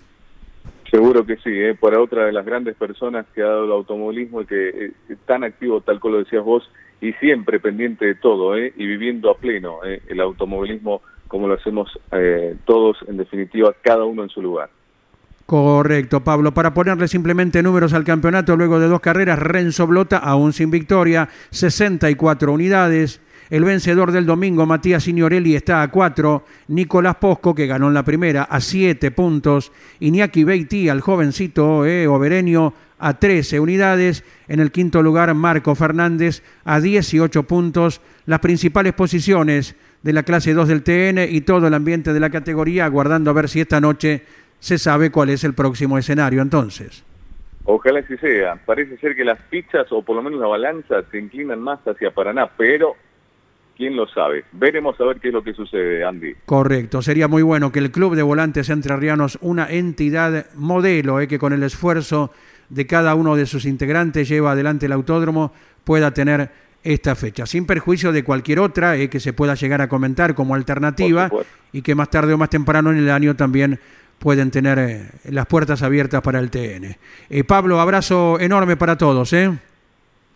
Seguro 0.89 1.25
que 1.25 1.37
sí, 1.37 1.51
¿eh? 1.51 1.75
para 1.75 1.99
otra 1.99 2.25
de 2.25 2.31
las 2.31 2.45
grandes 2.45 2.75
personas 2.75 3.25
que 3.33 3.41
ha 3.41 3.47
dado 3.47 3.65
el 3.65 3.71
automovilismo 3.71 4.41
y 4.41 4.45
que 4.45 4.69
eh, 4.69 4.91
es 5.09 5.17
tan 5.25 5.43
activo, 5.43 5.81
tal 5.81 5.99
como 5.99 6.15
lo 6.15 6.23
decías 6.23 6.43
vos, 6.43 6.69
y 7.01 7.13
siempre 7.13 7.59
pendiente 7.59 8.05
de 8.05 8.15
todo, 8.15 8.57
¿eh? 8.57 8.73
y 8.75 8.85
viviendo 8.85 9.29
a 9.29 9.37
pleno 9.37 9.79
¿eh? 9.85 10.01
el 10.07 10.19
automovilismo 10.21 11.01
como 11.27 11.47
lo 11.47 11.55
hacemos 11.55 11.89
eh, 12.11 12.55
todos, 12.65 12.97
en 13.07 13.17
definitiva, 13.17 13.73
cada 13.81 14.05
uno 14.05 14.23
en 14.23 14.29
su 14.29 14.41
lugar. 14.41 14.69
Correcto, 15.45 16.23
Pablo. 16.23 16.53
Para 16.53 16.73
ponerle 16.73 17.07
simplemente 17.07 17.61
números 17.61 17.93
al 17.93 18.03
campeonato, 18.03 18.55
luego 18.55 18.79
de 18.79 18.87
dos 18.87 18.99
carreras, 18.99 19.37
Renzo 19.37 19.85
Blota, 19.85 20.17
aún 20.17 20.53
sin 20.53 20.71
victoria, 20.71 21.29
64 21.51 22.51
unidades. 22.51 23.21
El 23.51 23.63
vencedor 23.63 24.11
del 24.11 24.25
domingo, 24.25 24.65
Matías 24.65 25.03
Signorelli, 25.03 25.55
está 25.55 25.83
a 25.83 25.91
4. 25.91 26.43
Nicolás 26.69 27.17
Posco, 27.17 27.53
que 27.53 27.67
ganó 27.67 27.89
en 27.89 27.93
la 27.93 28.03
primera, 28.03 28.43
a 28.43 28.59
7 28.59 29.11
puntos. 29.11 29.71
Iñaki 29.99 30.43
Beiti, 30.43 30.89
al 30.89 31.01
jovencito 31.01 31.85
eh, 31.85 32.07
Obereño, 32.07 32.73
a 32.99 33.19
13 33.19 33.59
unidades. 33.59 34.23
En 34.47 34.59
el 34.59 34.71
quinto 34.71 35.01
lugar, 35.01 35.33
Marco 35.33 35.75
Fernández, 35.75 36.43
a 36.63 36.79
18 36.79 37.43
puntos. 37.43 38.01
Las 38.25 38.39
principales 38.39 38.93
posiciones 38.93 39.75
de 40.01 40.13
la 40.13 40.23
clase 40.23 40.53
2 40.53 40.67
del 40.67 40.83
TN 40.83 41.27
y 41.29 41.41
todo 41.41 41.67
el 41.67 41.73
ambiente 41.73 42.13
de 42.13 42.19
la 42.19 42.29
categoría, 42.29 42.85
aguardando 42.85 43.31
a 43.31 43.33
ver 43.33 43.49
si 43.49 43.61
esta 43.61 43.81
noche 43.81 44.23
se 44.59 44.77
sabe 44.77 45.11
cuál 45.11 45.29
es 45.29 45.43
el 45.43 45.53
próximo 45.53 45.97
escenario 45.97 46.41
entonces. 46.41 47.03
Ojalá 47.65 47.99
así 47.99 48.15
sea. 48.17 48.55
Parece 48.65 48.97
ser 48.97 49.15
que 49.15 49.25
las 49.25 49.39
fichas, 49.49 49.91
o 49.91 50.03
por 50.03 50.15
lo 50.15 50.21
menos 50.21 50.39
la 50.39 50.47
balanza, 50.47 51.01
se 51.09 51.17
inclinan 51.17 51.59
más 51.59 51.79
hacia 51.87 52.11
Paraná, 52.11 52.49
pero 52.55 52.95
quién 53.75 53.95
lo 53.95 54.07
sabe. 54.07 54.45
Veremos 54.51 54.99
a 54.99 55.05
ver 55.05 55.19
qué 55.19 55.29
es 55.29 55.33
lo 55.33 55.43
que 55.43 55.53
sucede, 55.53 56.03
Andy. 56.03 56.35
Correcto, 56.45 57.01
sería 57.01 57.27
muy 57.27 57.41
bueno 57.41 57.71
que 57.71 57.79
el 57.79 57.91
Club 57.91 58.15
de 58.15 58.23
Volantes 58.23 58.69
Entrerrianos, 58.69 59.37
una 59.41 59.67
entidad 59.69 60.45
modelo, 60.55 61.19
eh, 61.19 61.27
que 61.27 61.39
con 61.39 61.53
el 61.53 61.63
esfuerzo 61.63 62.31
de 62.69 62.87
cada 62.87 63.15
uno 63.15 63.35
de 63.35 63.45
sus 63.45 63.65
integrantes 63.65 64.27
lleva 64.27 64.51
adelante 64.51 64.85
el 64.85 64.91
autódromo, 64.91 65.53
pueda 65.83 66.11
tener 66.11 66.51
esta 66.83 67.15
fecha, 67.15 67.45
sin 67.47 67.65
perjuicio 67.65 68.11
de 68.11 68.23
cualquier 68.23 68.59
otra 68.59 68.95
eh, 68.95 69.09
que 69.09 69.19
se 69.19 69.33
pueda 69.33 69.55
llegar 69.55 69.81
a 69.81 69.89
comentar 69.89 70.35
como 70.35 70.53
alternativa 70.53 71.31
y 71.71 71.81
que 71.81 71.95
más 71.95 72.09
tarde 72.09 72.33
o 72.33 72.37
más 72.37 72.49
temprano 72.49 72.91
en 72.91 72.97
el 72.97 73.09
año 73.09 73.35
también 73.35 73.79
pueden 74.19 74.51
tener 74.51 74.79
eh, 74.79 75.09
las 75.25 75.45
puertas 75.45 75.81
abiertas 75.81 76.21
para 76.21 76.39
el 76.39 76.49
TN. 76.49 76.97
Eh, 77.29 77.43
Pablo, 77.43 77.79
abrazo 77.79 78.39
enorme 78.39 78.77
para 78.77 78.97
todos. 78.97 79.33
¿eh? 79.33 79.51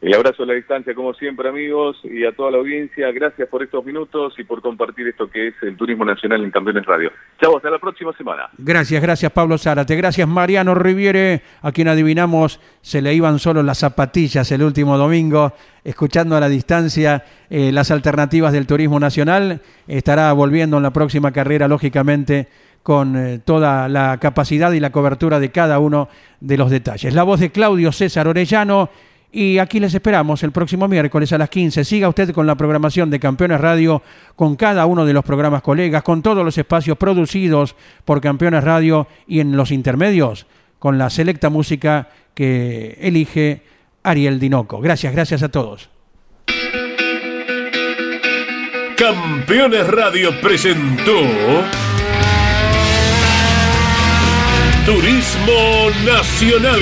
El 0.01 0.13
abrazo 0.13 0.43
a 0.43 0.45
la 0.45 0.53
distancia, 0.53 0.95
como 0.95 1.13
siempre, 1.13 1.49
amigos, 1.49 1.97
y 2.05 2.25
a 2.25 2.31
toda 2.31 2.51
la 2.51 2.57
audiencia. 2.59 3.11
Gracias 3.11 3.49
por 3.49 3.63
estos 3.63 3.83
minutos 3.83 4.33
y 4.37 4.45
por 4.45 4.61
compartir 4.61 5.05
esto 5.09 5.29
que 5.29 5.49
es 5.49 5.55
el 5.61 5.75
Turismo 5.75 6.05
Nacional 6.05 6.41
en 6.41 6.51
Campeones 6.51 6.85
Radio. 6.85 7.11
Chao, 7.41 7.57
hasta 7.57 7.69
la 7.69 7.79
próxima 7.79 8.13
semana. 8.13 8.49
Gracias, 8.57 9.01
gracias, 9.01 9.29
Pablo 9.33 9.57
Zárate. 9.57 9.97
Gracias, 9.97 10.25
Mariano 10.25 10.73
Riviere, 10.73 11.41
a 11.61 11.73
quien 11.73 11.89
adivinamos 11.89 12.61
se 12.81 13.01
le 13.01 13.13
iban 13.13 13.39
solo 13.39 13.61
las 13.61 13.79
zapatillas 13.79 14.49
el 14.53 14.63
último 14.63 14.97
domingo, 14.97 15.51
escuchando 15.83 16.37
a 16.37 16.39
la 16.39 16.47
distancia 16.47 17.25
eh, 17.49 17.73
las 17.73 17.91
alternativas 17.91 18.53
del 18.53 18.67
Turismo 18.67 19.01
Nacional. 19.01 19.61
Estará 19.85 20.31
volviendo 20.31 20.77
en 20.77 20.83
la 20.83 20.93
próxima 20.93 21.33
carrera, 21.33 21.67
lógicamente 21.67 22.47
con 22.83 23.17
eh, 23.17 23.39
toda 23.43 23.89
la 23.89 24.17
capacidad 24.17 24.71
y 24.71 24.79
la 24.79 24.91
cobertura 24.91 25.41
de 25.41 25.51
cada 25.51 25.79
uno 25.79 26.07
de 26.39 26.57
los 26.57 26.71
detalles. 26.71 27.13
La 27.13 27.23
voz 27.23 27.41
de 27.41 27.51
Claudio 27.51 27.91
César 27.91 28.29
Orellano 28.29 28.89
y 29.31 29.59
aquí 29.59 29.79
les 29.79 29.93
esperamos 29.93 30.41
el 30.43 30.51
próximo 30.51 30.87
miércoles 30.87 31.31
a 31.33 31.37
las 31.37 31.49
15. 31.49 31.83
Siga 31.83 32.09
usted 32.09 32.31
con 32.31 32.47
la 32.47 32.55
programación 32.55 33.09
de 33.09 33.19
Campeones 33.19 33.61
Radio, 33.61 34.01
con 34.35 34.55
cada 34.55 34.85
uno 34.85 35.05
de 35.05 35.13
los 35.13 35.23
programas 35.23 35.61
colegas, 35.61 36.01
con 36.03 36.21
todos 36.21 36.43
los 36.43 36.57
espacios 36.57 36.97
producidos 36.97 37.75
por 38.05 38.21
Campeones 38.21 38.63
Radio 38.63 39.07
y 39.27 39.39
en 39.39 39.55
los 39.55 39.71
intermedios, 39.71 40.47
con 40.79 40.97
la 40.97 41.09
selecta 41.09 41.49
música 41.49 42.09
que 42.33 42.97
elige 43.01 43.61
Ariel 44.03 44.39
Dinoco. 44.39 44.79
Gracias, 44.81 45.13
gracias 45.13 45.43
a 45.43 45.49
todos. 45.49 45.89
Campeones 48.97 49.87
Radio 49.87 50.31
presentó 50.41 51.21
Turismo 54.85 55.89
Nacional. 56.05 56.81